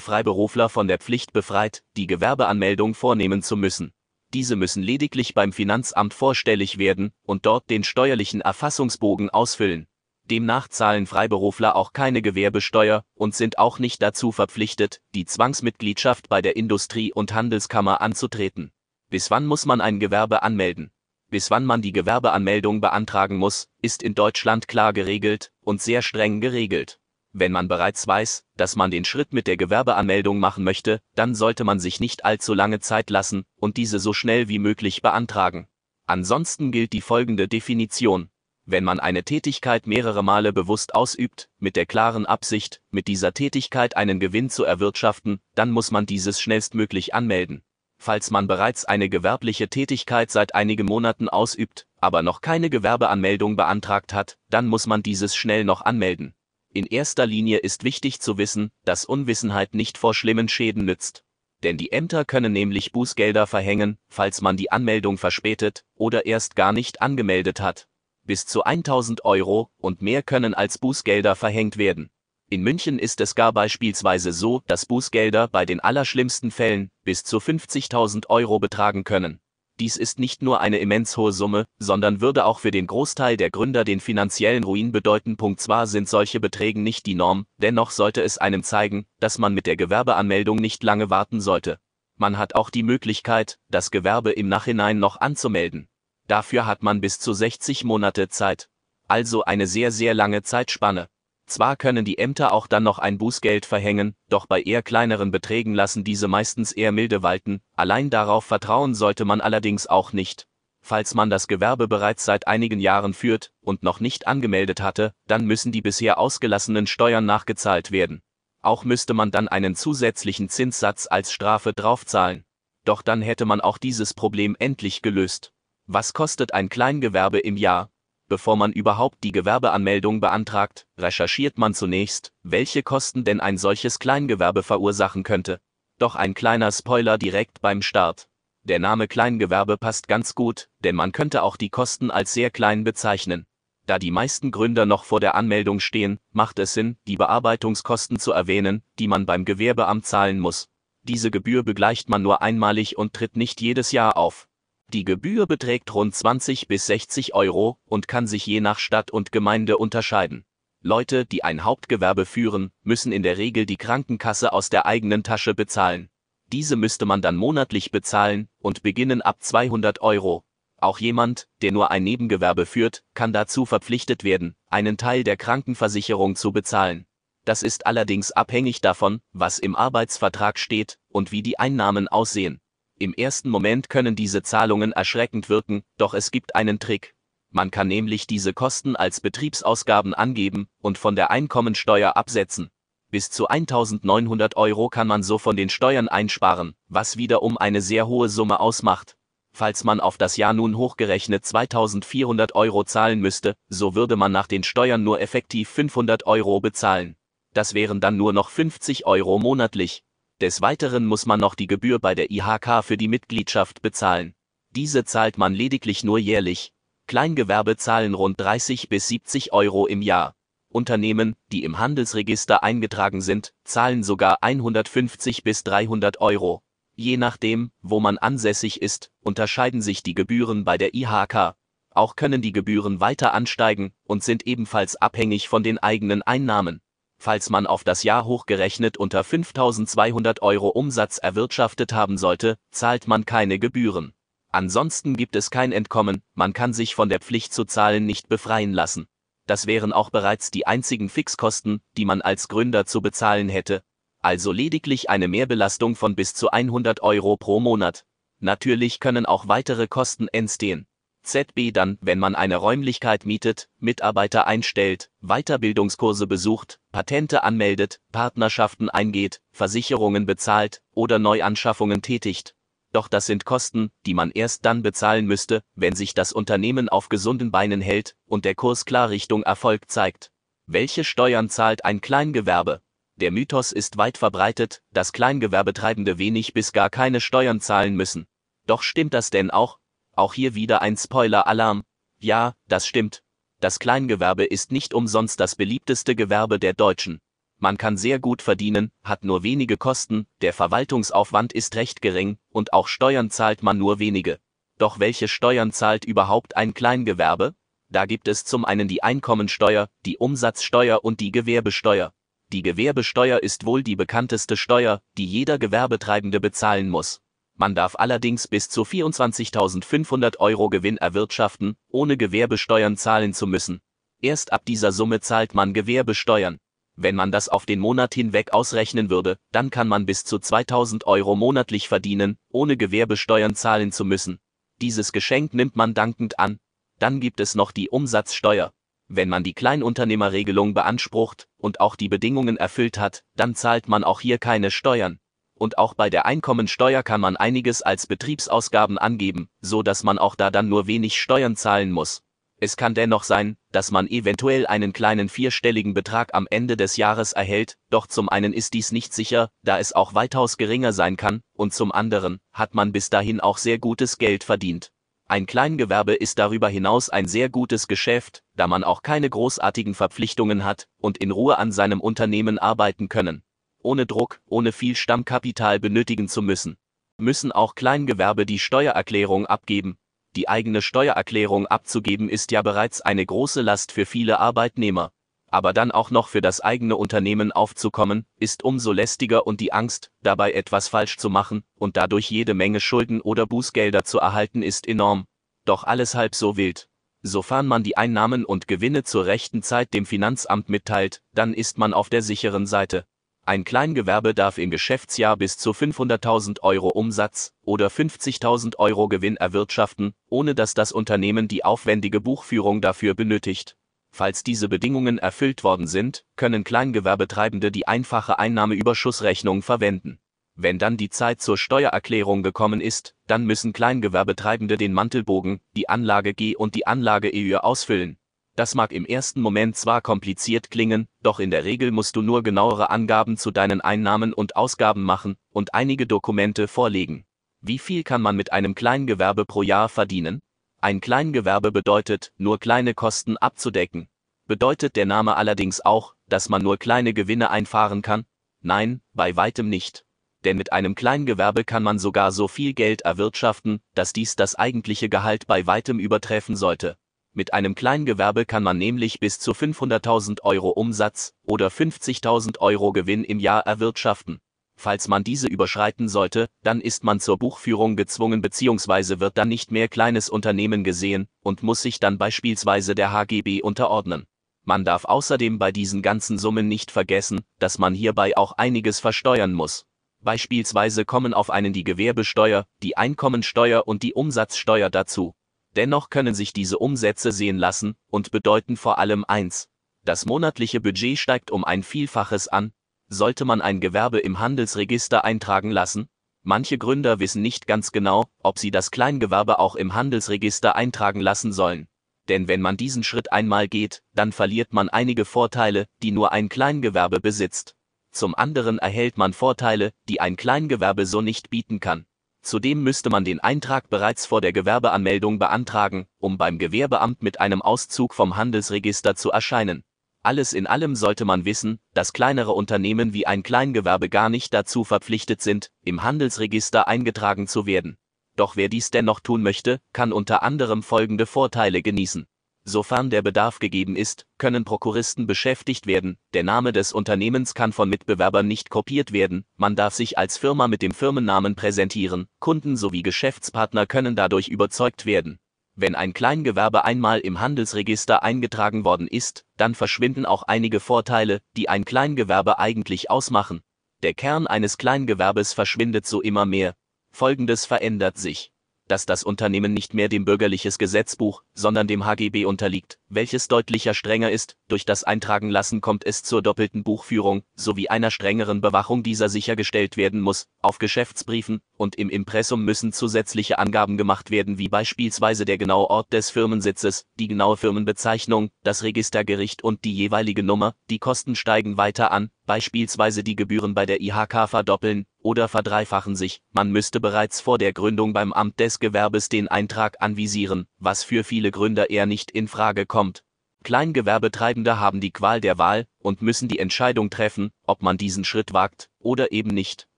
Freiberufler 0.00 0.68
von 0.68 0.88
der 0.88 0.98
Pflicht 0.98 1.32
befreit, 1.32 1.82
die 1.96 2.06
Gewerbeanmeldung 2.06 2.94
vornehmen 2.94 3.42
zu 3.42 3.56
müssen. 3.56 3.92
Diese 4.32 4.56
müssen 4.56 4.82
lediglich 4.82 5.34
beim 5.34 5.52
Finanzamt 5.52 6.14
vorstellig 6.14 6.78
werden 6.78 7.12
und 7.22 7.46
dort 7.46 7.68
den 7.70 7.84
steuerlichen 7.84 8.40
Erfassungsbogen 8.40 9.30
ausfüllen. 9.30 9.86
Demnach 10.30 10.68
zahlen 10.68 11.06
Freiberufler 11.06 11.76
auch 11.76 11.92
keine 11.92 12.22
Gewerbesteuer 12.22 13.04
und 13.14 13.34
sind 13.34 13.58
auch 13.58 13.78
nicht 13.78 14.02
dazu 14.02 14.32
verpflichtet, 14.32 15.00
die 15.14 15.24
Zwangsmitgliedschaft 15.24 16.28
bei 16.28 16.42
der 16.42 16.56
Industrie- 16.56 17.12
und 17.12 17.32
Handelskammer 17.32 18.00
anzutreten. 18.00 18.72
Bis 19.08 19.30
wann 19.30 19.46
muss 19.46 19.66
man 19.66 19.80
ein 19.80 20.00
Gewerbe 20.00 20.42
anmelden? 20.42 20.90
Bis 21.28 21.50
wann 21.50 21.64
man 21.64 21.82
die 21.82 21.92
Gewerbeanmeldung 21.92 22.80
beantragen 22.80 23.36
muss, 23.36 23.68
ist 23.82 24.02
in 24.02 24.14
Deutschland 24.14 24.68
klar 24.68 24.92
geregelt 24.92 25.52
und 25.60 25.80
sehr 25.80 26.02
streng 26.02 26.40
geregelt. 26.40 27.00
Wenn 27.32 27.52
man 27.52 27.68
bereits 27.68 28.06
weiß, 28.06 28.44
dass 28.56 28.76
man 28.76 28.90
den 28.90 29.04
Schritt 29.04 29.32
mit 29.32 29.46
der 29.46 29.56
Gewerbeanmeldung 29.56 30.38
machen 30.38 30.64
möchte, 30.64 31.00
dann 31.14 31.34
sollte 31.34 31.64
man 31.64 31.78
sich 31.78 32.00
nicht 32.00 32.24
allzu 32.24 32.54
lange 32.54 32.80
Zeit 32.80 33.10
lassen 33.10 33.44
und 33.56 33.76
diese 33.76 33.98
so 33.98 34.12
schnell 34.12 34.48
wie 34.48 34.58
möglich 34.58 35.02
beantragen. 35.02 35.68
Ansonsten 36.06 36.72
gilt 36.72 36.92
die 36.92 37.00
folgende 37.00 37.46
Definition. 37.46 38.30
Wenn 38.68 38.82
man 38.82 38.98
eine 38.98 39.22
Tätigkeit 39.22 39.86
mehrere 39.86 40.24
Male 40.24 40.52
bewusst 40.52 40.96
ausübt, 40.96 41.48
mit 41.60 41.76
der 41.76 41.86
klaren 41.86 42.26
Absicht, 42.26 42.82
mit 42.90 43.06
dieser 43.06 43.32
Tätigkeit 43.32 43.96
einen 43.96 44.18
Gewinn 44.18 44.50
zu 44.50 44.64
erwirtschaften, 44.64 45.38
dann 45.54 45.70
muss 45.70 45.92
man 45.92 46.04
dieses 46.04 46.40
schnellstmöglich 46.40 47.14
anmelden. 47.14 47.62
Falls 47.96 48.32
man 48.32 48.48
bereits 48.48 48.84
eine 48.84 49.08
gewerbliche 49.08 49.68
Tätigkeit 49.68 50.32
seit 50.32 50.56
einigen 50.56 50.84
Monaten 50.84 51.28
ausübt, 51.28 51.86
aber 52.00 52.22
noch 52.22 52.40
keine 52.40 52.68
Gewerbeanmeldung 52.68 53.54
beantragt 53.54 54.12
hat, 54.12 54.36
dann 54.50 54.66
muss 54.66 54.88
man 54.88 55.04
dieses 55.04 55.36
schnell 55.36 55.62
noch 55.62 55.82
anmelden. 55.82 56.34
In 56.72 56.86
erster 56.86 57.24
Linie 57.24 57.58
ist 57.58 57.84
wichtig 57.84 58.20
zu 58.20 58.36
wissen, 58.36 58.72
dass 58.84 59.04
Unwissenheit 59.04 59.74
nicht 59.74 59.96
vor 59.96 60.12
schlimmen 60.12 60.48
Schäden 60.48 60.84
nützt. 60.84 61.22
Denn 61.62 61.78
die 61.78 61.92
Ämter 61.92 62.24
können 62.24 62.52
nämlich 62.52 62.90
Bußgelder 62.90 63.46
verhängen, 63.46 63.96
falls 64.08 64.40
man 64.40 64.56
die 64.56 64.72
Anmeldung 64.72 65.18
verspätet 65.18 65.84
oder 65.94 66.26
erst 66.26 66.56
gar 66.56 66.72
nicht 66.72 67.00
angemeldet 67.00 67.60
hat 67.60 67.86
bis 68.26 68.46
zu 68.46 68.64
1000 68.64 69.24
Euro 69.24 69.70
und 69.78 70.02
mehr 70.02 70.22
können 70.22 70.54
als 70.54 70.78
Bußgelder 70.78 71.36
verhängt 71.36 71.76
werden. 71.76 72.10
In 72.48 72.62
München 72.62 72.98
ist 72.98 73.20
es 73.20 73.34
gar 73.34 73.52
beispielsweise 73.52 74.32
so, 74.32 74.62
dass 74.66 74.86
Bußgelder 74.86 75.48
bei 75.48 75.66
den 75.66 75.80
allerschlimmsten 75.80 76.50
Fällen 76.50 76.90
bis 77.02 77.24
zu 77.24 77.38
50.000 77.38 78.28
Euro 78.28 78.60
betragen 78.60 79.02
können. 79.02 79.40
Dies 79.78 79.96
ist 79.98 80.18
nicht 80.18 80.40
nur 80.42 80.60
eine 80.60 80.78
immens 80.78 81.16
hohe 81.18 81.32
Summe, 81.32 81.66
sondern 81.78 82.22
würde 82.22 82.46
auch 82.46 82.60
für 82.60 82.70
den 82.70 82.86
Großteil 82.86 83.36
der 83.36 83.50
Gründer 83.50 83.84
den 83.84 84.00
finanziellen 84.00 84.64
Ruin 84.64 84.90
bedeuten. 84.90 85.36
Punkt 85.36 85.60
zwar 85.60 85.86
sind 85.86 86.08
solche 86.08 86.40
Beträge 86.40 86.80
nicht 86.80 87.04
die 87.04 87.14
Norm, 87.14 87.46
dennoch 87.58 87.90
sollte 87.90 88.22
es 88.22 88.38
einem 88.38 88.62
zeigen, 88.62 89.06
dass 89.20 89.38
man 89.38 89.52
mit 89.52 89.66
der 89.66 89.76
Gewerbeanmeldung 89.76 90.56
nicht 90.56 90.82
lange 90.82 91.10
warten 91.10 91.40
sollte. 91.40 91.78
Man 92.16 92.38
hat 92.38 92.54
auch 92.54 92.70
die 92.70 92.84
Möglichkeit, 92.84 93.58
das 93.68 93.90
Gewerbe 93.90 94.32
im 94.32 94.48
Nachhinein 94.48 94.98
noch 94.98 95.20
anzumelden. 95.20 95.88
Dafür 96.26 96.66
hat 96.66 96.82
man 96.82 97.00
bis 97.00 97.18
zu 97.18 97.32
60 97.32 97.84
Monate 97.84 98.28
Zeit. 98.28 98.68
Also 99.08 99.44
eine 99.44 99.66
sehr, 99.66 99.92
sehr 99.92 100.14
lange 100.14 100.42
Zeitspanne. 100.42 101.08
Zwar 101.46 101.76
können 101.76 102.04
die 102.04 102.18
Ämter 102.18 102.52
auch 102.52 102.66
dann 102.66 102.82
noch 102.82 102.98
ein 102.98 103.18
Bußgeld 103.18 103.66
verhängen, 103.66 104.16
doch 104.28 104.46
bei 104.46 104.60
eher 104.60 104.82
kleineren 104.82 105.30
Beträgen 105.30 105.74
lassen 105.74 106.02
diese 106.02 106.26
meistens 106.26 106.72
eher 106.72 106.90
milde 106.90 107.22
walten, 107.22 107.60
allein 107.76 108.10
darauf 108.10 108.44
vertrauen 108.44 108.96
sollte 108.96 109.24
man 109.24 109.40
allerdings 109.40 109.86
auch 109.86 110.12
nicht. 110.12 110.48
Falls 110.80 111.14
man 111.14 111.30
das 111.30 111.46
Gewerbe 111.46 111.86
bereits 111.86 112.24
seit 112.24 112.48
einigen 112.48 112.80
Jahren 112.80 113.14
führt 113.14 113.52
und 113.60 113.84
noch 113.84 114.00
nicht 114.00 114.26
angemeldet 114.26 114.80
hatte, 114.80 115.12
dann 115.28 115.44
müssen 115.44 115.70
die 115.70 115.82
bisher 115.82 116.18
ausgelassenen 116.18 116.88
Steuern 116.88 117.26
nachgezahlt 117.26 117.92
werden. 117.92 118.22
Auch 118.62 118.82
müsste 118.82 119.14
man 119.14 119.30
dann 119.30 119.46
einen 119.46 119.76
zusätzlichen 119.76 120.48
Zinssatz 120.48 121.06
als 121.08 121.32
Strafe 121.32 121.72
draufzahlen. 121.72 122.44
Doch 122.84 123.02
dann 123.02 123.22
hätte 123.22 123.44
man 123.44 123.60
auch 123.60 123.78
dieses 123.78 124.14
Problem 124.14 124.56
endlich 124.58 125.02
gelöst. 125.02 125.52
Was 125.88 126.12
kostet 126.14 126.52
ein 126.52 126.68
Kleingewerbe 126.68 127.38
im 127.38 127.56
Jahr? 127.56 127.90
Bevor 128.28 128.56
man 128.56 128.72
überhaupt 128.72 129.22
die 129.22 129.30
Gewerbeanmeldung 129.30 130.20
beantragt, 130.20 130.88
recherchiert 130.98 131.58
man 131.58 131.74
zunächst, 131.74 132.32
welche 132.42 132.82
Kosten 132.82 133.22
denn 133.22 133.40
ein 133.40 133.56
solches 133.56 134.00
Kleingewerbe 134.00 134.64
verursachen 134.64 135.22
könnte. 135.22 135.60
Doch 135.98 136.16
ein 136.16 136.34
kleiner 136.34 136.72
Spoiler 136.72 137.18
direkt 137.18 137.60
beim 137.60 137.82
Start. 137.82 138.28
Der 138.64 138.80
Name 138.80 139.06
Kleingewerbe 139.06 139.78
passt 139.78 140.08
ganz 140.08 140.34
gut, 140.34 140.68
denn 140.80 140.96
man 140.96 141.12
könnte 141.12 141.44
auch 141.44 141.56
die 141.56 141.70
Kosten 141.70 142.10
als 142.10 142.34
sehr 142.34 142.50
klein 142.50 142.82
bezeichnen. 142.82 143.46
Da 143.86 144.00
die 144.00 144.10
meisten 144.10 144.50
Gründer 144.50 144.86
noch 144.86 145.04
vor 145.04 145.20
der 145.20 145.36
Anmeldung 145.36 145.78
stehen, 145.78 146.18
macht 146.32 146.58
es 146.58 146.74
Sinn, 146.74 146.96
die 147.06 147.16
Bearbeitungskosten 147.16 148.18
zu 148.18 148.32
erwähnen, 148.32 148.82
die 148.98 149.06
man 149.06 149.24
beim 149.24 149.44
Gewerbeamt 149.44 150.04
zahlen 150.04 150.40
muss. 150.40 150.68
Diese 151.04 151.30
Gebühr 151.30 151.62
begleicht 151.62 152.08
man 152.08 152.22
nur 152.22 152.42
einmalig 152.42 152.98
und 152.98 153.12
tritt 153.12 153.36
nicht 153.36 153.60
jedes 153.60 153.92
Jahr 153.92 154.16
auf. 154.16 154.48
Die 154.92 155.04
Gebühr 155.04 155.46
beträgt 155.46 155.92
rund 155.92 156.14
20 156.14 156.68
bis 156.68 156.86
60 156.86 157.34
Euro 157.34 157.78
und 157.86 158.06
kann 158.06 158.28
sich 158.28 158.46
je 158.46 158.60
nach 158.60 158.78
Stadt 158.78 159.10
und 159.10 159.32
Gemeinde 159.32 159.78
unterscheiden. 159.78 160.44
Leute, 160.80 161.26
die 161.26 161.42
ein 161.42 161.64
Hauptgewerbe 161.64 162.24
führen, 162.24 162.70
müssen 162.84 163.10
in 163.10 163.24
der 163.24 163.36
Regel 163.36 163.66
die 163.66 163.76
Krankenkasse 163.76 164.52
aus 164.52 164.70
der 164.70 164.86
eigenen 164.86 165.24
Tasche 165.24 165.54
bezahlen. 165.54 166.08
Diese 166.52 166.76
müsste 166.76 167.04
man 167.04 167.20
dann 167.20 167.34
monatlich 167.34 167.90
bezahlen 167.90 168.48
und 168.60 168.84
beginnen 168.84 169.22
ab 169.22 169.42
200 169.42 170.00
Euro. 170.02 170.44
Auch 170.78 171.00
jemand, 171.00 171.48
der 171.62 171.72
nur 171.72 171.90
ein 171.90 172.04
Nebengewerbe 172.04 172.64
führt, 172.64 173.02
kann 173.14 173.32
dazu 173.32 173.66
verpflichtet 173.66 174.22
werden, 174.22 174.54
einen 174.68 174.96
Teil 174.96 175.24
der 175.24 175.36
Krankenversicherung 175.36 176.36
zu 176.36 176.52
bezahlen. 176.52 177.06
Das 177.44 177.64
ist 177.64 177.86
allerdings 177.86 178.30
abhängig 178.30 178.80
davon, 178.80 179.20
was 179.32 179.58
im 179.58 179.74
Arbeitsvertrag 179.74 180.60
steht 180.60 180.98
und 181.08 181.32
wie 181.32 181.42
die 181.42 181.58
Einnahmen 181.58 182.06
aussehen. 182.06 182.60
Im 182.98 183.12
ersten 183.12 183.50
Moment 183.50 183.90
können 183.90 184.16
diese 184.16 184.42
Zahlungen 184.42 184.92
erschreckend 184.92 185.50
wirken, 185.50 185.82
doch 185.98 186.14
es 186.14 186.30
gibt 186.30 186.54
einen 186.54 186.78
Trick. 186.78 187.14
Man 187.50 187.70
kann 187.70 187.88
nämlich 187.88 188.26
diese 188.26 188.54
Kosten 188.54 188.96
als 188.96 189.20
Betriebsausgaben 189.20 190.14
angeben 190.14 190.68
und 190.80 190.96
von 190.96 191.14
der 191.14 191.30
Einkommensteuer 191.30 192.16
absetzen. 192.16 192.70
Bis 193.10 193.28
zu 193.28 193.48
1900 193.48 194.56
Euro 194.56 194.88
kann 194.88 195.08
man 195.08 195.22
so 195.22 195.36
von 195.36 195.58
den 195.58 195.68
Steuern 195.68 196.08
einsparen, 196.08 196.74
was 196.88 197.18
wiederum 197.18 197.58
eine 197.58 197.82
sehr 197.82 198.06
hohe 198.06 198.30
Summe 198.30 198.60
ausmacht. 198.60 199.18
Falls 199.52 199.84
man 199.84 200.00
auf 200.00 200.16
das 200.16 200.38
Jahr 200.38 200.54
nun 200.54 200.78
hochgerechnet 200.78 201.44
2400 201.44 202.54
Euro 202.54 202.84
zahlen 202.84 203.20
müsste, 203.20 203.56
so 203.68 203.94
würde 203.94 204.16
man 204.16 204.32
nach 204.32 204.46
den 204.46 204.62
Steuern 204.62 205.04
nur 205.04 205.20
effektiv 205.20 205.68
500 205.68 206.26
Euro 206.26 206.60
bezahlen. 206.60 207.16
Das 207.52 207.74
wären 207.74 208.00
dann 208.00 208.16
nur 208.16 208.32
noch 208.32 208.48
50 208.48 209.06
Euro 209.06 209.38
monatlich. 209.38 210.02
Des 210.42 210.60
Weiteren 210.60 211.06
muss 211.06 211.24
man 211.24 211.40
noch 211.40 211.54
die 211.54 211.66
Gebühr 211.66 211.98
bei 211.98 212.14
der 212.14 212.30
IHK 212.30 212.84
für 212.84 212.98
die 212.98 213.08
Mitgliedschaft 213.08 213.80
bezahlen. 213.80 214.34
Diese 214.70 215.06
zahlt 215.06 215.38
man 215.38 215.54
lediglich 215.54 216.04
nur 216.04 216.18
jährlich. 216.18 216.74
Kleingewerbe 217.06 217.78
zahlen 217.78 218.12
rund 218.12 218.38
30 218.38 218.90
bis 218.90 219.08
70 219.08 219.54
Euro 219.54 219.86
im 219.86 220.02
Jahr. 220.02 220.34
Unternehmen, 220.68 221.36
die 221.52 221.64
im 221.64 221.78
Handelsregister 221.78 222.62
eingetragen 222.62 223.22
sind, 223.22 223.54
zahlen 223.64 224.02
sogar 224.02 224.42
150 224.42 225.42
bis 225.42 225.64
300 225.64 226.20
Euro. 226.20 226.62
Je 226.94 227.16
nachdem, 227.16 227.70
wo 227.80 227.98
man 227.98 228.18
ansässig 228.18 228.82
ist, 228.82 229.10
unterscheiden 229.22 229.80
sich 229.80 230.02
die 230.02 230.14
Gebühren 230.14 230.64
bei 230.64 230.76
der 230.76 230.94
IHK. 230.94 231.54
Auch 231.92 232.14
können 232.14 232.42
die 232.42 232.52
Gebühren 232.52 233.00
weiter 233.00 233.32
ansteigen 233.32 233.94
und 234.04 234.22
sind 234.22 234.46
ebenfalls 234.46 234.96
abhängig 234.96 235.48
von 235.48 235.62
den 235.62 235.78
eigenen 235.78 236.20
Einnahmen. 236.20 236.82
Falls 237.18 237.50
man 237.50 237.66
auf 237.66 237.84
das 237.84 238.02
Jahr 238.02 238.24
hochgerechnet 238.24 238.96
unter 238.96 239.24
5200 239.24 240.42
Euro 240.42 240.68
Umsatz 240.68 241.18
erwirtschaftet 241.18 241.92
haben 241.92 242.18
sollte, 242.18 242.56
zahlt 242.70 243.08
man 243.08 243.24
keine 243.24 243.58
Gebühren. 243.58 244.12
Ansonsten 244.50 245.16
gibt 245.16 245.36
es 245.36 245.50
kein 245.50 245.72
Entkommen, 245.72 246.22
man 246.34 246.52
kann 246.52 246.72
sich 246.72 246.94
von 246.94 247.08
der 247.08 247.20
Pflicht 247.20 247.52
zu 247.52 247.64
zahlen 247.64 248.06
nicht 248.06 248.28
befreien 248.28 248.72
lassen 248.72 249.08
das 249.46 249.66
wären 249.66 249.92
auch 249.92 250.10
bereits 250.10 250.50
die 250.50 250.66
einzigen 250.66 251.08
Fixkosten, 251.08 251.80
die 251.96 252.04
man 252.04 252.20
als 252.20 252.48
Gründer 252.48 252.84
zu 252.84 253.00
bezahlen 253.00 253.48
hätte, 253.48 253.82
also 254.20 254.50
lediglich 254.50 255.08
eine 255.08 255.28
Mehrbelastung 255.28 255.94
von 255.94 256.16
bis 256.16 256.34
zu 256.34 256.50
100 256.50 257.00
Euro 257.00 257.36
pro 257.36 257.60
Monat. 257.60 258.04
Natürlich 258.40 258.98
können 259.00 259.24
auch 259.24 259.48
weitere 259.48 259.86
Kosten 259.86 260.28
entstehen. 260.28 260.86
ZB 261.26 261.72
dann, 261.72 261.98
wenn 262.00 262.18
man 262.18 262.34
eine 262.34 262.56
Räumlichkeit 262.56 263.26
mietet, 263.26 263.68
Mitarbeiter 263.78 264.46
einstellt, 264.46 265.10
Weiterbildungskurse 265.20 266.26
besucht, 266.26 266.78
Patente 266.92 267.42
anmeldet, 267.42 268.00
Partnerschaften 268.12 268.88
eingeht, 268.88 269.40
Versicherungen 269.52 270.24
bezahlt 270.24 270.82
oder 270.92 271.18
Neuanschaffungen 271.18 272.00
tätigt 272.00 272.56
doch 272.96 273.08
das 273.08 273.26
sind 273.26 273.44
Kosten, 273.44 273.90
die 274.06 274.14
man 274.14 274.30
erst 274.30 274.64
dann 274.64 274.80
bezahlen 274.80 275.26
müsste, 275.26 275.62
wenn 275.74 275.94
sich 275.94 276.14
das 276.14 276.32
Unternehmen 276.32 276.88
auf 276.88 277.10
gesunden 277.10 277.50
Beinen 277.50 277.82
hält 277.82 278.16
und 278.24 278.46
der 278.46 278.54
Kurs 278.54 278.86
klar 278.86 279.10
Richtung 279.10 279.42
Erfolg 279.42 279.90
zeigt. 279.90 280.32
Welche 280.66 281.04
Steuern 281.04 281.50
zahlt 281.50 281.84
ein 281.84 282.00
Kleingewerbe? 282.00 282.80
Der 283.16 283.32
Mythos 283.32 283.72
ist 283.72 283.98
weit 283.98 284.16
verbreitet, 284.16 284.82
dass 284.94 285.12
Kleingewerbetreibende 285.12 286.16
wenig 286.16 286.54
bis 286.54 286.72
gar 286.72 286.88
keine 286.88 287.20
Steuern 287.20 287.60
zahlen 287.60 287.96
müssen. 287.96 288.26
Doch 288.66 288.82
stimmt 288.82 289.12
das 289.12 289.28
denn 289.28 289.50
auch? 289.50 289.78
Auch 290.16 290.32
hier 290.32 290.54
wieder 290.54 290.80
ein 290.80 290.96
Spoiler-Alarm. 290.96 291.84
Ja, 292.18 292.54
das 292.68 292.86
stimmt. 292.86 293.22
Das 293.60 293.78
Kleingewerbe 293.78 294.44
ist 294.44 294.72
nicht 294.72 294.94
umsonst 294.94 295.40
das 295.40 295.56
beliebteste 295.56 296.16
Gewerbe 296.16 296.58
der 296.58 296.72
Deutschen. 296.72 297.20
Man 297.58 297.76
kann 297.76 297.98
sehr 297.98 298.18
gut 298.18 298.40
verdienen, 298.40 298.90
hat 299.04 299.24
nur 299.24 299.42
wenige 299.42 299.76
Kosten, 299.76 300.26
der 300.40 300.54
Verwaltungsaufwand 300.54 301.52
ist 301.52 301.76
recht 301.76 302.00
gering 302.00 302.38
und 302.48 302.72
auch 302.72 302.88
Steuern 302.88 303.30
zahlt 303.30 303.62
man 303.62 303.76
nur 303.76 303.98
wenige. 303.98 304.38
Doch 304.78 305.00
welche 305.00 305.28
Steuern 305.28 305.70
zahlt 305.70 306.06
überhaupt 306.06 306.56
ein 306.56 306.72
Kleingewerbe? 306.72 307.54
Da 307.90 308.06
gibt 308.06 308.26
es 308.26 308.44
zum 308.44 308.64
einen 308.64 308.88
die 308.88 309.02
Einkommensteuer, 309.02 309.88
die 310.06 310.16
Umsatzsteuer 310.16 311.04
und 311.04 311.20
die 311.20 311.30
Gewerbesteuer. 311.30 312.14
Die 312.52 312.62
Gewerbesteuer 312.62 313.42
ist 313.42 313.66
wohl 313.66 313.82
die 313.82 313.96
bekannteste 313.96 314.56
Steuer, 314.56 315.02
die 315.18 315.26
jeder 315.26 315.58
Gewerbetreibende 315.58 316.40
bezahlen 316.40 316.88
muss. 316.88 317.20
Man 317.56 317.74
darf 317.74 317.96
allerdings 317.96 318.48
bis 318.48 318.68
zu 318.68 318.82
24.500 318.82 320.38
Euro 320.38 320.68
Gewinn 320.68 320.98
erwirtschaften, 320.98 321.76
ohne 321.88 322.18
Gewerbesteuern 322.18 322.96
zahlen 322.98 323.32
zu 323.32 323.46
müssen. 323.46 323.80
Erst 324.20 324.52
ab 324.52 324.64
dieser 324.66 324.92
Summe 324.92 325.20
zahlt 325.20 325.54
man 325.54 325.72
Gewerbesteuern. 325.72 326.58
Wenn 326.96 327.14
man 327.14 327.32
das 327.32 327.48
auf 327.48 327.66
den 327.66 327.80
Monat 327.80 328.14
hinweg 328.14 328.52
ausrechnen 328.52 329.10
würde, 329.10 329.38
dann 329.52 329.70
kann 329.70 329.88
man 329.88 330.06
bis 330.06 330.24
zu 330.24 330.38
2000 330.38 331.06
Euro 331.06 331.34
monatlich 331.34 331.88
verdienen, 331.88 332.38
ohne 332.50 332.76
Gewerbesteuern 332.76 333.54
zahlen 333.54 333.92
zu 333.92 334.04
müssen. 334.04 334.38
Dieses 334.80 335.12
Geschenk 335.12 335.54
nimmt 335.54 335.76
man 335.76 335.94
dankend 335.94 336.38
an. 336.38 336.58
Dann 336.98 337.20
gibt 337.20 337.40
es 337.40 337.54
noch 337.54 337.72
die 337.72 337.88
Umsatzsteuer. 337.88 338.72
Wenn 339.08 339.28
man 339.28 339.44
die 339.44 339.54
Kleinunternehmerregelung 339.54 340.74
beansprucht 340.74 341.48
und 341.58 341.80
auch 341.80 341.96
die 341.96 342.08
Bedingungen 342.08 342.56
erfüllt 342.56 342.98
hat, 342.98 343.24
dann 343.34 343.54
zahlt 343.54 343.88
man 343.88 344.04
auch 344.04 344.20
hier 344.20 344.38
keine 344.38 344.70
Steuern. 344.70 345.20
Und 345.58 345.78
auch 345.78 345.94
bei 345.94 346.10
der 346.10 346.26
Einkommensteuer 346.26 347.02
kann 347.02 347.20
man 347.20 347.36
einiges 347.36 347.80
als 347.80 348.06
Betriebsausgaben 348.06 348.98
angeben, 348.98 349.48
so 349.60 349.82
dass 349.82 350.04
man 350.04 350.18
auch 350.18 350.34
da 350.34 350.50
dann 350.50 350.68
nur 350.68 350.86
wenig 350.86 351.18
Steuern 351.20 351.56
zahlen 351.56 351.90
muss. 351.90 352.22
Es 352.58 352.76
kann 352.76 352.94
dennoch 352.94 353.22
sein, 353.22 353.56
dass 353.70 353.90
man 353.90 354.06
eventuell 354.06 354.66
einen 354.66 354.94
kleinen 354.94 355.28
vierstelligen 355.28 355.92
Betrag 355.92 356.34
am 356.34 356.46
Ende 356.50 356.76
des 356.76 356.96
Jahres 356.96 357.32
erhält, 357.32 357.76
doch 357.90 358.06
zum 358.06 358.30
einen 358.30 358.54
ist 358.54 358.72
dies 358.72 358.92
nicht 358.92 359.12
sicher, 359.12 359.50
da 359.62 359.78
es 359.78 359.92
auch 359.92 360.14
weitaus 360.14 360.56
geringer 360.56 360.94
sein 360.94 361.18
kann, 361.18 361.42
und 361.52 361.74
zum 361.74 361.92
anderen 361.92 362.38
hat 362.52 362.74
man 362.74 362.92
bis 362.92 363.10
dahin 363.10 363.40
auch 363.40 363.58
sehr 363.58 363.78
gutes 363.78 364.16
Geld 364.16 364.42
verdient. 364.42 364.90
Ein 365.28 365.46
Kleingewerbe 365.46 366.14
ist 366.14 366.38
darüber 366.38 366.68
hinaus 366.68 367.10
ein 367.10 367.26
sehr 367.26 367.48
gutes 367.48 367.88
Geschäft, 367.88 368.42
da 368.54 368.68
man 368.68 368.84
auch 368.84 369.02
keine 369.02 369.28
großartigen 369.28 369.94
Verpflichtungen 369.94 370.64
hat 370.64 370.86
und 370.98 371.18
in 371.18 371.32
Ruhe 371.32 371.58
an 371.58 371.72
seinem 371.72 372.00
Unternehmen 372.00 372.58
arbeiten 372.58 373.08
können. 373.08 373.42
Ohne 373.86 374.04
Druck, 374.04 374.40
ohne 374.46 374.72
viel 374.72 374.96
Stammkapital 374.96 375.78
benötigen 375.78 376.28
zu 376.28 376.42
müssen. 376.42 376.76
Müssen 377.18 377.52
auch 377.52 377.76
Kleingewerbe 377.76 378.44
die 378.44 378.58
Steuererklärung 378.58 379.46
abgeben, 379.46 379.96
die 380.36 380.50
eigene 380.50 380.82
Steuererklärung 380.82 381.66
abzugeben 381.66 382.28
ist 382.28 382.50
ja 382.50 382.60
bereits 382.60 383.00
eine 383.00 383.24
große 383.24 383.62
Last 383.62 383.90
für 383.90 384.04
viele 384.04 384.38
Arbeitnehmer. 384.38 385.12
Aber 385.50 385.72
dann 385.72 385.90
auch 385.90 386.10
noch 386.10 386.28
für 386.28 386.42
das 386.42 386.60
eigene 386.60 386.94
Unternehmen 386.96 387.52
aufzukommen, 387.52 388.26
ist 388.38 388.62
umso 388.62 388.92
lästiger 388.92 389.46
und 389.46 389.60
die 389.60 389.72
Angst, 389.72 390.10
dabei 390.22 390.52
etwas 390.52 390.88
falsch 390.88 391.16
zu 391.16 391.30
machen 391.30 391.64
und 391.78 391.96
dadurch 391.96 392.30
jede 392.30 392.52
Menge 392.52 392.80
Schulden 392.80 393.22
oder 393.22 393.46
Bußgelder 393.46 394.04
zu 394.04 394.18
erhalten, 394.18 394.62
ist 394.62 394.86
enorm. 394.86 395.26
Doch 395.64 395.84
alles 395.84 396.14
halb 396.14 396.34
so 396.34 396.58
wild. 396.58 396.90
Sofern 397.22 397.66
man 397.66 397.82
die 397.82 397.96
Einnahmen 397.96 398.44
und 398.44 398.68
Gewinne 398.68 399.04
zur 399.04 399.24
rechten 399.24 399.62
Zeit 399.62 399.94
dem 399.94 400.04
Finanzamt 400.04 400.68
mitteilt, 400.68 401.22
dann 401.32 401.54
ist 401.54 401.78
man 401.78 401.94
auf 401.94 402.10
der 402.10 402.20
sicheren 402.20 402.66
Seite. 402.66 403.06
Ein 403.48 403.62
Kleingewerbe 403.62 404.34
darf 404.34 404.58
im 404.58 404.72
Geschäftsjahr 404.72 405.36
bis 405.36 405.56
zu 405.56 405.70
500.000 405.70 406.62
Euro 406.62 406.88
Umsatz 406.88 407.52
oder 407.62 407.86
50.000 407.86 408.76
Euro 408.78 409.06
Gewinn 409.06 409.36
erwirtschaften, 409.36 410.14
ohne 410.28 410.56
dass 410.56 410.74
das 410.74 410.90
Unternehmen 410.90 411.46
die 411.46 411.64
aufwendige 411.64 412.20
Buchführung 412.20 412.80
dafür 412.80 413.14
benötigt. 413.14 413.76
Falls 414.10 414.42
diese 414.42 414.68
Bedingungen 414.68 415.18
erfüllt 415.18 415.62
worden 415.62 415.86
sind, 415.86 416.24
können 416.34 416.64
Kleingewerbetreibende 416.64 417.70
die 417.70 417.86
einfache 417.86 418.40
Einnahmeüberschussrechnung 418.40 419.62
verwenden. 419.62 420.18
Wenn 420.56 420.80
dann 420.80 420.96
die 420.96 421.10
Zeit 421.10 421.40
zur 421.40 421.56
Steuererklärung 421.56 422.42
gekommen 422.42 422.80
ist, 422.80 423.14
dann 423.28 423.44
müssen 423.44 423.72
Kleingewerbetreibende 423.72 424.76
den 424.76 424.92
Mantelbogen, 424.92 425.60
die 425.76 425.88
Anlage 425.88 426.34
G 426.34 426.56
und 426.56 426.74
die 426.74 426.88
Anlage 426.88 427.30
EÜ 427.32 427.58
ausfüllen. 427.58 428.18
Das 428.56 428.74
mag 428.74 428.90
im 428.92 429.04
ersten 429.04 429.42
Moment 429.42 429.76
zwar 429.76 430.00
kompliziert 430.00 430.70
klingen, 430.70 431.08
doch 431.22 431.40
in 431.40 431.50
der 431.50 431.64
Regel 431.64 431.90
musst 431.90 432.16
du 432.16 432.22
nur 432.22 432.42
genauere 432.42 432.88
Angaben 432.88 433.36
zu 433.36 433.50
deinen 433.50 433.82
Einnahmen 433.82 434.32
und 434.32 434.56
Ausgaben 434.56 435.02
machen 435.02 435.36
und 435.50 435.74
einige 435.74 436.06
Dokumente 436.06 436.66
vorlegen. 436.66 437.26
Wie 437.60 437.78
viel 437.78 438.02
kann 438.02 438.22
man 438.22 438.34
mit 438.34 438.52
einem 438.52 438.74
Kleingewerbe 438.74 439.44
pro 439.44 439.60
Jahr 439.60 439.90
verdienen? 439.90 440.40
Ein 440.80 441.00
Kleingewerbe 441.02 441.70
bedeutet, 441.70 442.32
nur 442.38 442.58
kleine 442.58 442.94
Kosten 442.94 443.36
abzudecken. 443.36 444.08
Bedeutet 444.46 444.96
der 444.96 445.04
Name 445.04 445.36
allerdings 445.36 445.84
auch, 445.84 446.14
dass 446.26 446.48
man 446.48 446.62
nur 446.62 446.78
kleine 446.78 447.12
Gewinne 447.12 447.50
einfahren 447.50 448.00
kann? 448.00 448.24
Nein, 448.62 449.02
bei 449.12 449.36
weitem 449.36 449.68
nicht. 449.68 450.06
Denn 450.44 450.56
mit 450.56 450.72
einem 450.72 450.94
Kleingewerbe 450.94 451.64
kann 451.64 451.82
man 451.82 451.98
sogar 451.98 452.32
so 452.32 452.48
viel 452.48 452.72
Geld 452.72 453.02
erwirtschaften, 453.02 453.82
dass 453.94 454.14
dies 454.14 454.34
das 454.34 454.54
eigentliche 454.54 455.10
Gehalt 455.10 455.46
bei 455.46 455.66
weitem 455.66 455.98
übertreffen 455.98 456.56
sollte. 456.56 456.96
Mit 457.38 457.52
einem 457.52 457.74
Kleingewerbe 457.74 458.46
kann 458.46 458.62
man 458.62 458.78
nämlich 458.78 459.20
bis 459.20 459.38
zu 459.38 459.52
500.000 459.52 460.40
Euro 460.40 460.70
Umsatz 460.70 461.34
oder 461.46 461.68
50.000 461.68 462.60
Euro 462.60 462.92
Gewinn 462.92 463.24
im 463.24 463.40
Jahr 463.40 463.60
erwirtschaften. 463.66 464.38
Falls 464.74 465.06
man 465.06 465.22
diese 465.22 465.46
überschreiten 465.46 466.08
sollte, 466.08 466.48
dann 466.62 466.80
ist 466.80 467.04
man 467.04 467.20
zur 467.20 467.36
Buchführung 467.36 467.94
gezwungen 467.94 468.40
bzw. 468.40 469.20
wird 469.20 469.36
dann 469.36 469.50
nicht 469.50 469.70
mehr 469.70 469.88
kleines 469.88 470.30
Unternehmen 470.30 470.82
gesehen 470.82 471.28
und 471.42 471.62
muss 471.62 471.82
sich 471.82 472.00
dann 472.00 472.16
beispielsweise 472.16 472.94
der 472.94 473.12
HGB 473.12 473.60
unterordnen. 473.60 474.24
Man 474.64 474.86
darf 474.86 475.04
außerdem 475.04 475.58
bei 475.58 475.72
diesen 475.72 476.00
ganzen 476.00 476.38
Summen 476.38 476.68
nicht 476.68 476.90
vergessen, 476.90 477.42
dass 477.58 477.78
man 477.78 477.92
hierbei 477.92 478.34
auch 478.38 478.52
einiges 478.52 478.98
versteuern 478.98 479.52
muss. 479.52 479.84
Beispielsweise 480.22 481.04
kommen 481.04 481.34
auf 481.34 481.50
einen 481.50 481.74
die 481.74 481.84
Gewerbesteuer, 481.84 482.64
die 482.82 482.96
Einkommensteuer 482.96 483.86
und 483.86 484.02
die 484.02 484.14
Umsatzsteuer 484.14 484.88
dazu. 484.88 485.34
Dennoch 485.76 486.10
können 486.10 486.34
sich 486.34 486.52
diese 486.52 486.78
Umsätze 486.78 487.32
sehen 487.32 487.58
lassen 487.58 487.96
und 488.10 488.30
bedeuten 488.30 488.76
vor 488.76 488.98
allem 488.98 489.24
eins. 489.26 489.68
Das 490.04 490.24
monatliche 490.24 490.80
Budget 490.80 491.18
steigt 491.18 491.50
um 491.50 491.64
ein 491.64 491.82
Vielfaches 491.82 492.48
an, 492.48 492.72
sollte 493.08 493.44
man 493.44 493.60
ein 493.60 493.80
Gewerbe 493.80 494.18
im 494.18 494.38
Handelsregister 494.38 495.24
eintragen 495.24 495.70
lassen? 495.70 496.08
Manche 496.42 496.78
Gründer 496.78 497.18
wissen 497.18 497.42
nicht 497.42 497.66
ganz 497.66 497.92
genau, 497.92 498.24
ob 498.42 498.58
sie 498.58 498.70
das 498.70 498.90
Kleingewerbe 498.90 499.58
auch 499.58 499.76
im 499.76 499.94
Handelsregister 499.94 500.76
eintragen 500.76 501.20
lassen 501.20 501.52
sollen. 501.52 501.88
Denn 502.28 502.48
wenn 502.48 502.60
man 502.60 502.76
diesen 502.76 503.04
Schritt 503.04 503.32
einmal 503.32 503.68
geht, 503.68 504.02
dann 504.14 504.32
verliert 504.32 504.72
man 504.72 504.88
einige 504.88 505.24
Vorteile, 505.24 505.86
die 506.02 506.10
nur 506.10 506.32
ein 506.32 506.48
Kleingewerbe 506.48 507.20
besitzt. 507.20 507.76
Zum 508.10 508.34
anderen 508.34 508.78
erhält 508.78 509.18
man 509.18 509.32
Vorteile, 509.32 509.92
die 510.08 510.20
ein 510.20 510.36
Kleingewerbe 510.36 511.04
so 511.06 511.20
nicht 511.20 511.50
bieten 511.50 511.80
kann. 511.80 512.06
Zudem 512.46 512.84
müsste 512.84 513.10
man 513.10 513.24
den 513.24 513.40
Eintrag 513.40 513.90
bereits 513.90 514.24
vor 514.24 514.40
der 514.40 514.52
Gewerbeanmeldung 514.52 515.40
beantragen, 515.40 516.06
um 516.20 516.38
beim 516.38 516.60
Gewerbeamt 516.60 517.20
mit 517.20 517.40
einem 517.40 517.60
Auszug 517.60 518.14
vom 518.14 518.36
Handelsregister 518.36 519.16
zu 519.16 519.32
erscheinen. 519.32 519.82
Alles 520.22 520.52
in 520.52 520.68
allem 520.68 520.94
sollte 520.94 521.24
man 521.24 521.44
wissen, 521.44 521.80
dass 521.92 522.12
kleinere 522.12 522.52
Unternehmen 522.52 523.12
wie 523.12 523.26
ein 523.26 523.42
Kleingewerbe 523.42 524.08
gar 524.08 524.28
nicht 524.28 524.54
dazu 524.54 524.84
verpflichtet 524.84 525.42
sind, 525.42 525.72
im 525.82 526.04
Handelsregister 526.04 526.86
eingetragen 526.86 527.48
zu 527.48 527.66
werden. 527.66 527.96
Doch 528.36 528.54
wer 528.54 528.68
dies 528.68 528.92
dennoch 528.92 529.18
tun 529.18 529.42
möchte, 529.42 529.80
kann 529.92 530.12
unter 530.12 530.44
anderem 530.44 530.84
folgende 530.84 531.26
Vorteile 531.26 531.82
genießen. 531.82 532.28
Sofern 532.68 533.10
der 533.10 533.22
Bedarf 533.22 533.60
gegeben 533.60 533.94
ist, 533.94 534.26
können 534.38 534.64
Prokuristen 534.64 535.28
beschäftigt 535.28 535.86
werden, 535.86 536.18
der 536.34 536.42
Name 536.42 536.72
des 536.72 536.92
Unternehmens 536.92 537.54
kann 537.54 537.72
von 537.72 537.88
Mitbewerbern 537.88 538.48
nicht 538.48 538.70
kopiert 538.70 539.12
werden, 539.12 539.44
man 539.56 539.76
darf 539.76 539.94
sich 539.94 540.18
als 540.18 540.36
Firma 540.36 540.66
mit 540.66 540.82
dem 540.82 540.90
Firmennamen 540.90 541.54
präsentieren, 541.54 542.26
Kunden 542.40 542.76
sowie 542.76 543.02
Geschäftspartner 543.02 543.86
können 543.86 544.16
dadurch 544.16 544.48
überzeugt 544.48 545.06
werden. 545.06 545.38
Wenn 545.76 545.94
ein 545.94 546.12
Kleingewerbe 546.12 546.84
einmal 546.84 547.20
im 547.20 547.38
Handelsregister 547.38 548.24
eingetragen 548.24 548.84
worden 548.84 549.06
ist, 549.06 549.44
dann 549.56 549.76
verschwinden 549.76 550.26
auch 550.26 550.42
einige 550.42 550.80
Vorteile, 550.80 551.42
die 551.56 551.68
ein 551.68 551.84
Kleingewerbe 551.84 552.58
eigentlich 552.58 553.10
ausmachen. 553.12 553.60
Der 554.02 554.12
Kern 554.12 554.48
eines 554.48 554.76
Kleingewerbes 554.76 555.52
verschwindet 555.52 556.04
so 556.04 556.20
immer 556.20 556.46
mehr. 556.46 556.74
Folgendes 557.12 557.64
verändert 557.64 558.18
sich 558.18 558.50
dass 558.88 559.06
das 559.06 559.22
Unternehmen 559.22 559.72
nicht 559.72 559.94
mehr 559.94 560.08
dem 560.08 560.24
bürgerliches 560.24 560.78
Gesetzbuch, 560.78 561.42
sondern 561.54 561.86
dem 561.86 562.04
HGB 562.04 562.44
unterliegt, 562.44 562.98
welches 563.08 563.48
deutlicher 563.48 563.94
strenger 563.94 564.30
ist, 564.30 564.56
durch 564.68 564.84
das 564.84 565.04
Eintragen 565.04 565.50
lassen 565.50 565.80
kommt 565.80 566.04
es 566.04 566.22
zur 566.22 566.42
doppelten 566.42 566.82
Buchführung, 566.82 567.42
sowie 567.54 567.88
einer 567.88 568.10
strengeren 568.10 568.60
Bewachung 568.60 569.02
dieser 569.02 569.28
sichergestellt 569.28 569.96
werden 569.96 570.20
muss, 570.20 570.46
auf 570.66 570.78
Geschäftsbriefen 570.78 571.60
und 571.76 571.94
im 571.94 572.10
Impressum 572.10 572.64
müssen 572.64 572.92
zusätzliche 572.92 573.58
Angaben 573.58 573.96
gemacht 573.96 574.30
werden 574.30 574.58
wie 574.58 574.68
beispielsweise 574.68 575.44
der 575.44 575.56
genaue 575.56 575.88
Ort 575.88 576.12
des 576.12 576.30
Firmensitzes, 576.30 577.06
die 577.18 577.28
genaue 577.28 577.56
Firmenbezeichnung, 577.56 578.50
das 578.62 578.82
Registergericht 578.82 579.64
und 579.64 579.84
die 579.84 579.94
jeweilige 579.94 580.42
Nummer, 580.42 580.74
die 580.90 580.98
Kosten 580.98 581.36
steigen 581.36 581.76
weiter 581.76 582.10
an, 582.10 582.30
beispielsweise 582.44 583.22
die 583.22 583.36
Gebühren 583.36 583.74
bei 583.74 583.86
der 583.86 584.00
IHK 584.00 584.48
verdoppeln 584.48 585.06
oder 585.20 585.48
verdreifachen 585.48 586.16
sich, 586.16 586.42
man 586.52 586.70
müsste 586.70 587.00
bereits 587.00 587.40
vor 587.40 587.58
der 587.58 587.72
Gründung 587.72 588.12
beim 588.12 588.32
Amt 588.32 588.60
des 588.60 588.78
Gewerbes 588.78 589.28
den 589.28 589.48
Eintrag 589.48 589.96
anvisieren, 590.00 590.66
was 590.78 591.04
für 591.04 591.24
viele 591.24 591.50
Gründer 591.50 591.90
eher 591.90 592.06
nicht 592.06 592.30
in 592.30 592.48
Frage 592.48 592.86
kommt. 592.86 593.22
Kleingewerbetreibende 593.66 594.78
haben 594.78 595.00
die 595.00 595.10
Qual 595.10 595.40
der 595.40 595.58
Wahl 595.58 595.86
und 595.98 596.22
müssen 596.22 596.46
die 596.46 596.60
Entscheidung 596.60 597.10
treffen, 597.10 597.50
ob 597.66 597.82
man 597.82 597.98
diesen 597.98 598.24
Schritt 598.24 598.52
wagt 598.52 598.90
oder 599.00 599.32
eben 599.32 599.50
nicht. 599.50 599.88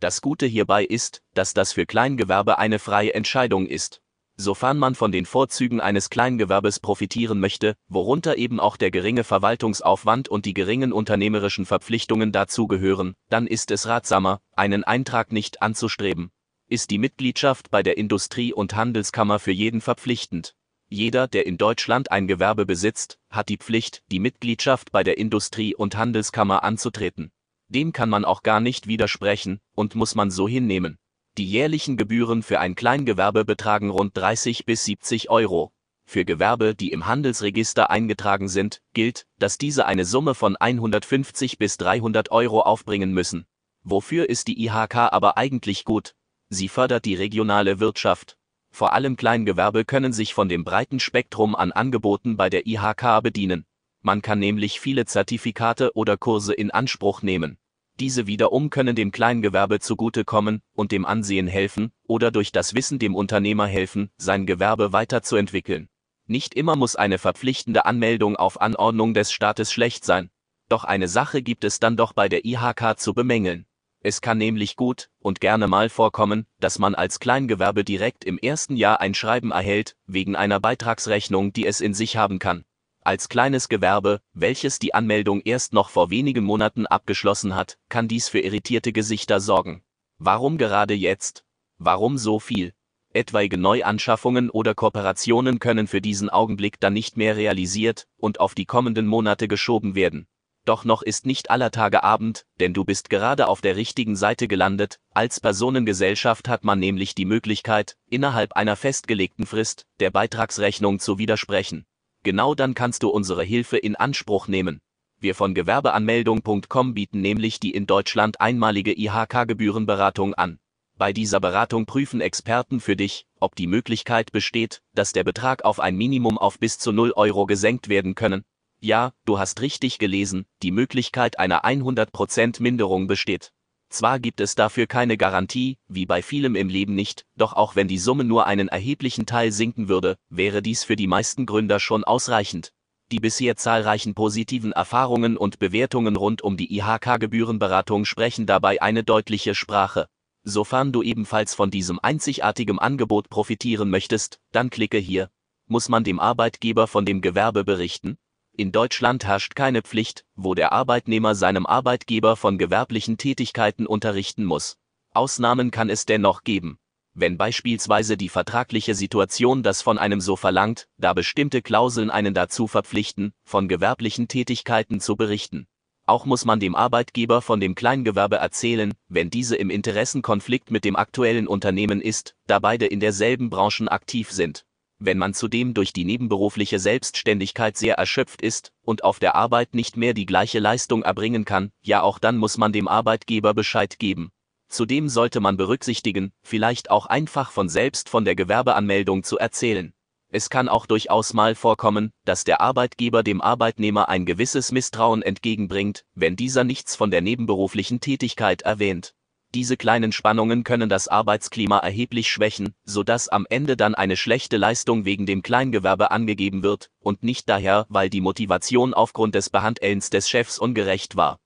Das 0.00 0.20
Gute 0.20 0.46
hierbei 0.46 0.84
ist, 0.84 1.22
dass 1.34 1.54
das 1.54 1.72
für 1.72 1.86
Kleingewerbe 1.86 2.58
eine 2.58 2.78
freie 2.78 3.14
Entscheidung 3.14 3.66
ist 3.66 4.02
sofern 4.40 4.78
man 4.78 4.94
von 4.94 5.12
den 5.12 5.26
Vorzügen 5.26 5.80
eines 5.80 6.10
Kleingewerbes 6.10 6.80
profitieren 6.80 7.38
möchte, 7.40 7.76
worunter 7.88 8.36
eben 8.38 8.58
auch 8.58 8.76
der 8.76 8.90
geringe 8.90 9.22
Verwaltungsaufwand 9.22 10.28
und 10.28 10.46
die 10.46 10.54
geringen 10.54 10.92
unternehmerischen 10.92 11.66
Verpflichtungen 11.66 12.32
dazugehören, 12.32 13.14
dann 13.28 13.46
ist 13.46 13.70
es 13.70 13.86
ratsamer, 13.86 14.40
einen 14.56 14.82
Eintrag 14.82 15.32
nicht 15.32 15.62
anzustreben. 15.62 16.30
Ist 16.68 16.90
die 16.90 16.98
Mitgliedschaft 16.98 17.70
bei 17.70 17.82
der 17.82 17.98
Industrie- 17.98 18.52
und 18.52 18.74
Handelskammer 18.74 19.38
für 19.38 19.52
jeden 19.52 19.80
verpflichtend. 19.80 20.54
Jeder, 20.88 21.28
der 21.28 21.46
in 21.46 21.56
Deutschland 21.56 22.10
ein 22.10 22.26
Gewerbe 22.26 22.66
besitzt, 22.66 23.18
hat 23.28 23.48
die 23.48 23.58
Pflicht, 23.58 24.02
die 24.10 24.18
Mitgliedschaft 24.18 24.90
bei 24.90 25.04
der 25.04 25.18
Industrie- 25.18 25.74
und 25.74 25.96
Handelskammer 25.96 26.64
anzutreten. 26.64 27.30
Dem 27.70 27.92
kann 27.92 28.10
man 28.10 28.24
auch 28.24 28.42
gar 28.42 28.60
nicht 28.60 28.88
widersprechen 28.88 29.60
und 29.74 29.94
muss 29.94 30.16
man 30.16 30.30
so 30.32 30.48
hinnehmen. 30.48 30.98
Die 31.38 31.46
jährlichen 31.46 31.96
Gebühren 31.96 32.42
für 32.42 32.58
ein 32.58 32.74
Kleingewerbe 32.74 33.44
betragen 33.44 33.90
rund 33.90 34.16
30 34.16 34.64
bis 34.64 34.84
70 34.84 35.30
Euro. 35.30 35.72
Für 36.04 36.24
Gewerbe, 36.24 36.74
die 36.74 36.90
im 36.90 37.06
Handelsregister 37.06 37.88
eingetragen 37.88 38.48
sind, 38.48 38.82
gilt, 38.92 39.28
dass 39.38 39.56
diese 39.56 39.86
eine 39.86 40.04
Summe 40.04 40.34
von 40.34 40.56
150 40.56 41.58
bis 41.58 41.76
300 41.76 42.32
Euro 42.32 42.62
aufbringen 42.62 43.12
müssen. 43.12 43.46
Wofür 43.84 44.28
ist 44.28 44.48
die 44.48 44.60
IHK 44.64 44.96
aber 44.96 45.38
eigentlich 45.38 45.84
gut? 45.84 46.16
Sie 46.48 46.68
fördert 46.68 47.04
die 47.04 47.14
regionale 47.14 47.78
Wirtschaft. 47.78 48.36
Vor 48.72 48.92
allem 48.92 49.16
Kleingewerbe 49.16 49.84
können 49.84 50.12
sich 50.12 50.34
von 50.34 50.48
dem 50.48 50.64
breiten 50.64 50.98
Spektrum 50.98 51.54
an 51.54 51.70
Angeboten 51.70 52.36
bei 52.36 52.50
der 52.50 52.66
IHK 52.66 53.22
bedienen. 53.22 53.64
Man 54.02 54.22
kann 54.22 54.38
nämlich 54.38 54.80
viele 54.80 55.04
Zertifikate 55.04 55.94
oder 55.94 56.16
Kurse 56.16 56.54
in 56.54 56.70
Anspruch 56.70 57.22
nehmen. 57.22 57.58
Diese 57.98 58.26
wiederum 58.26 58.70
können 58.70 58.96
dem 58.96 59.12
Kleingewerbe 59.12 59.78
zugutekommen 59.78 60.62
und 60.72 60.90
dem 60.90 61.04
Ansehen 61.04 61.46
helfen 61.46 61.92
oder 62.06 62.30
durch 62.30 62.50
das 62.50 62.74
Wissen 62.74 62.98
dem 62.98 63.14
Unternehmer 63.14 63.66
helfen, 63.66 64.10
sein 64.16 64.46
Gewerbe 64.46 64.94
weiterzuentwickeln. 64.94 65.90
Nicht 66.26 66.54
immer 66.54 66.76
muss 66.76 66.96
eine 66.96 67.18
verpflichtende 67.18 67.84
Anmeldung 67.84 68.36
auf 68.36 68.60
Anordnung 68.60 69.12
des 69.12 69.32
Staates 69.32 69.70
schlecht 69.70 70.04
sein. 70.04 70.30
Doch 70.70 70.84
eine 70.84 71.08
Sache 71.08 71.42
gibt 71.42 71.64
es 71.64 71.78
dann 71.78 71.98
doch 71.98 72.14
bei 72.14 72.28
der 72.30 72.46
IHK 72.46 72.98
zu 72.98 73.12
bemängeln. 73.12 73.66
Es 74.02 74.22
kann 74.22 74.38
nämlich 74.38 74.76
gut 74.76 75.10
und 75.18 75.42
gerne 75.42 75.68
mal 75.68 75.90
vorkommen, 75.90 76.46
dass 76.58 76.78
man 76.78 76.94
als 76.94 77.20
Kleingewerbe 77.20 77.84
direkt 77.84 78.24
im 78.24 78.38
ersten 78.38 78.76
Jahr 78.76 79.00
ein 79.00 79.12
Schreiben 79.12 79.50
erhält, 79.50 79.94
wegen 80.06 80.36
einer 80.36 80.58
Beitragsrechnung, 80.58 81.52
die 81.52 81.66
es 81.66 81.82
in 81.82 81.92
sich 81.92 82.16
haben 82.16 82.38
kann. 82.38 82.64
Als 83.02 83.30
kleines 83.30 83.70
Gewerbe, 83.70 84.20
welches 84.34 84.78
die 84.78 84.92
Anmeldung 84.92 85.40
erst 85.40 85.72
noch 85.72 85.88
vor 85.88 86.10
wenigen 86.10 86.44
Monaten 86.44 86.86
abgeschlossen 86.86 87.54
hat, 87.54 87.78
kann 87.88 88.08
dies 88.08 88.28
für 88.28 88.40
irritierte 88.40 88.92
Gesichter 88.92 89.40
sorgen. 89.40 89.82
Warum 90.18 90.58
gerade 90.58 90.92
jetzt? 90.92 91.44
Warum 91.78 92.18
so 92.18 92.38
viel? 92.38 92.74
Etwaige 93.14 93.56
Neuanschaffungen 93.56 94.50
oder 94.50 94.74
Kooperationen 94.74 95.58
können 95.60 95.86
für 95.86 96.02
diesen 96.02 96.28
Augenblick 96.28 96.78
dann 96.78 96.92
nicht 96.92 97.16
mehr 97.16 97.36
realisiert 97.36 98.06
und 98.18 98.38
auf 98.38 98.54
die 98.54 98.66
kommenden 98.66 99.06
Monate 99.06 99.48
geschoben 99.48 99.94
werden. 99.94 100.28
Doch 100.66 100.84
noch 100.84 101.00
ist 101.00 101.24
nicht 101.24 101.50
aller 101.50 101.70
Tage 101.70 102.04
Abend, 102.04 102.44
denn 102.60 102.74
du 102.74 102.84
bist 102.84 103.08
gerade 103.08 103.48
auf 103.48 103.62
der 103.62 103.76
richtigen 103.76 104.14
Seite 104.14 104.46
gelandet. 104.46 105.00
Als 105.14 105.40
Personengesellschaft 105.40 106.48
hat 106.48 106.64
man 106.64 106.78
nämlich 106.78 107.14
die 107.14 107.24
Möglichkeit, 107.24 107.96
innerhalb 108.10 108.52
einer 108.52 108.76
festgelegten 108.76 109.46
Frist 109.46 109.86
der 110.00 110.10
Beitragsrechnung 110.10 110.98
zu 110.98 111.16
widersprechen. 111.16 111.86
Genau 112.22 112.54
dann 112.54 112.74
kannst 112.74 113.02
du 113.02 113.08
unsere 113.08 113.42
Hilfe 113.42 113.78
in 113.78 113.96
Anspruch 113.96 114.46
nehmen. 114.46 114.80
Wir 115.18 115.34
von 115.34 115.54
Gewerbeanmeldung.com 115.54 116.94
bieten 116.94 117.20
nämlich 117.20 117.60
die 117.60 117.72
in 117.72 117.86
Deutschland 117.86 118.40
einmalige 118.40 118.92
IHK-Gebührenberatung 118.98 120.34
an. 120.34 120.58
Bei 120.96 121.14
dieser 121.14 121.40
Beratung 121.40 121.86
prüfen 121.86 122.20
Experten 122.20 122.78
für 122.78 122.94
dich, 122.94 123.26
ob 123.38 123.54
die 123.54 123.66
Möglichkeit 123.66 124.32
besteht, 124.32 124.82
dass 124.94 125.12
der 125.12 125.24
Betrag 125.24 125.64
auf 125.64 125.80
ein 125.80 125.96
Minimum 125.96 126.36
auf 126.36 126.58
bis 126.58 126.78
zu 126.78 126.92
0 126.92 127.12
Euro 127.12 127.46
gesenkt 127.46 127.88
werden 127.88 128.14
können. 128.14 128.44
Ja, 128.80 129.12
du 129.24 129.38
hast 129.38 129.62
richtig 129.62 129.98
gelesen, 129.98 130.44
die 130.62 130.72
Möglichkeit 130.72 131.38
einer 131.38 131.64
100% 131.64 132.60
Minderung 132.62 133.06
besteht. 133.06 133.52
Zwar 133.90 134.20
gibt 134.20 134.40
es 134.40 134.54
dafür 134.54 134.86
keine 134.86 135.16
Garantie, 135.16 135.76
wie 135.88 136.06
bei 136.06 136.22
vielem 136.22 136.54
im 136.54 136.68
Leben 136.68 136.94
nicht, 136.94 137.26
doch 137.36 137.52
auch 137.52 137.74
wenn 137.74 137.88
die 137.88 137.98
Summe 137.98 138.22
nur 138.22 138.46
einen 138.46 138.68
erheblichen 138.68 139.26
Teil 139.26 139.50
sinken 139.50 139.88
würde, 139.88 140.16
wäre 140.28 140.62
dies 140.62 140.84
für 140.84 140.94
die 140.94 141.08
meisten 141.08 141.44
Gründer 141.44 141.80
schon 141.80 142.04
ausreichend. 142.04 142.72
Die 143.10 143.18
bisher 143.18 143.56
zahlreichen 143.56 144.14
positiven 144.14 144.70
Erfahrungen 144.70 145.36
und 145.36 145.58
Bewertungen 145.58 146.14
rund 146.14 146.42
um 146.42 146.56
die 146.56 146.72
IHK-Gebührenberatung 146.78 148.04
sprechen 148.04 148.46
dabei 148.46 148.80
eine 148.80 149.02
deutliche 149.02 149.56
Sprache. 149.56 150.06
Sofern 150.44 150.92
du 150.92 151.02
ebenfalls 151.02 151.54
von 151.56 151.72
diesem 151.72 151.98
einzigartigen 152.00 152.78
Angebot 152.78 153.28
profitieren 153.28 153.90
möchtest, 153.90 154.38
dann 154.52 154.70
klicke 154.70 154.98
hier. 154.98 155.30
Muss 155.66 155.88
man 155.88 156.04
dem 156.04 156.20
Arbeitgeber 156.20 156.86
von 156.86 157.04
dem 157.04 157.20
Gewerbe 157.20 157.64
berichten? 157.64 158.18
In 158.60 158.72
Deutschland 158.72 159.24
herrscht 159.24 159.54
keine 159.54 159.80
Pflicht, 159.80 160.26
wo 160.36 160.54
der 160.54 160.70
Arbeitnehmer 160.70 161.34
seinem 161.34 161.64
Arbeitgeber 161.64 162.36
von 162.36 162.58
gewerblichen 162.58 163.16
Tätigkeiten 163.16 163.86
unterrichten 163.86 164.44
muss. 164.44 164.76
Ausnahmen 165.14 165.70
kann 165.70 165.88
es 165.88 166.04
dennoch 166.04 166.44
geben. 166.44 166.76
Wenn 167.14 167.38
beispielsweise 167.38 168.18
die 168.18 168.28
vertragliche 168.28 168.94
Situation 168.94 169.62
das 169.62 169.80
von 169.80 169.96
einem 169.96 170.20
so 170.20 170.36
verlangt, 170.36 170.88
da 170.98 171.14
bestimmte 171.14 171.62
Klauseln 171.62 172.10
einen 172.10 172.34
dazu 172.34 172.66
verpflichten, 172.66 173.32
von 173.44 173.66
gewerblichen 173.66 174.28
Tätigkeiten 174.28 175.00
zu 175.00 175.16
berichten. 175.16 175.66
Auch 176.04 176.26
muss 176.26 176.44
man 176.44 176.60
dem 176.60 176.74
Arbeitgeber 176.74 177.40
von 177.40 177.60
dem 177.60 177.74
Kleingewerbe 177.74 178.36
erzählen, 178.36 178.92
wenn 179.08 179.30
diese 179.30 179.56
im 179.56 179.70
Interessenkonflikt 179.70 180.70
mit 180.70 180.84
dem 180.84 180.96
aktuellen 180.96 181.48
Unternehmen 181.48 182.02
ist, 182.02 182.36
da 182.46 182.58
beide 182.58 182.84
in 182.84 183.00
derselben 183.00 183.48
Branchen 183.48 183.88
aktiv 183.88 184.30
sind. 184.30 184.66
Wenn 185.02 185.16
man 185.16 185.32
zudem 185.32 185.72
durch 185.72 185.94
die 185.94 186.04
nebenberufliche 186.04 186.78
Selbstständigkeit 186.78 187.78
sehr 187.78 187.94
erschöpft 187.94 188.42
ist 188.42 188.70
und 188.82 189.02
auf 189.02 189.18
der 189.18 189.34
Arbeit 189.34 189.74
nicht 189.74 189.96
mehr 189.96 190.12
die 190.12 190.26
gleiche 190.26 190.58
Leistung 190.58 191.02
erbringen 191.02 191.46
kann, 191.46 191.72
ja 191.80 192.02
auch 192.02 192.18
dann 192.18 192.36
muss 192.36 192.58
man 192.58 192.70
dem 192.70 192.86
Arbeitgeber 192.86 193.54
Bescheid 193.54 193.98
geben. 193.98 194.30
Zudem 194.68 195.08
sollte 195.08 195.40
man 195.40 195.56
berücksichtigen, 195.56 196.32
vielleicht 196.42 196.90
auch 196.90 197.06
einfach 197.06 197.50
von 197.50 197.70
selbst 197.70 198.10
von 198.10 198.26
der 198.26 198.36
Gewerbeanmeldung 198.36 199.22
zu 199.22 199.38
erzählen. 199.38 199.94
Es 200.28 200.50
kann 200.50 200.68
auch 200.68 200.84
durchaus 200.84 201.32
mal 201.32 201.54
vorkommen, 201.54 202.12
dass 202.26 202.44
der 202.44 202.60
Arbeitgeber 202.60 203.22
dem 203.22 203.40
Arbeitnehmer 203.40 204.10
ein 204.10 204.26
gewisses 204.26 204.70
Misstrauen 204.70 205.22
entgegenbringt, 205.22 206.04
wenn 206.14 206.36
dieser 206.36 206.62
nichts 206.62 206.94
von 206.94 207.10
der 207.10 207.22
nebenberuflichen 207.22 208.00
Tätigkeit 208.00 208.62
erwähnt. 208.62 209.14
Diese 209.54 209.76
kleinen 209.76 210.12
Spannungen 210.12 210.62
können 210.62 210.88
das 210.88 211.08
Arbeitsklima 211.08 211.78
erheblich 211.78 212.30
schwächen, 212.30 212.72
sodass 212.84 213.28
am 213.28 213.46
Ende 213.50 213.76
dann 213.76 213.96
eine 213.96 214.16
schlechte 214.16 214.56
Leistung 214.56 215.04
wegen 215.04 215.26
dem 215.26 215.42
Kleingewerbe 215.42 216.12
angegeben 216.12 216.62
wird 216.62 216.88
und 217.00 217.24
nicht 217.24 217.48
daher, 217.48 217.84
weil 217.88 218.10
die 218.10 218.20
Motivation 218.20 218.94
aufgrund 218.94 219.34
des 219.34 219.50
Behandelns 219.50 220.10
des 220.10 220.30
Chefs 220.30 220.56
ungerecht 220.56 221.16
war. 221.16 221.40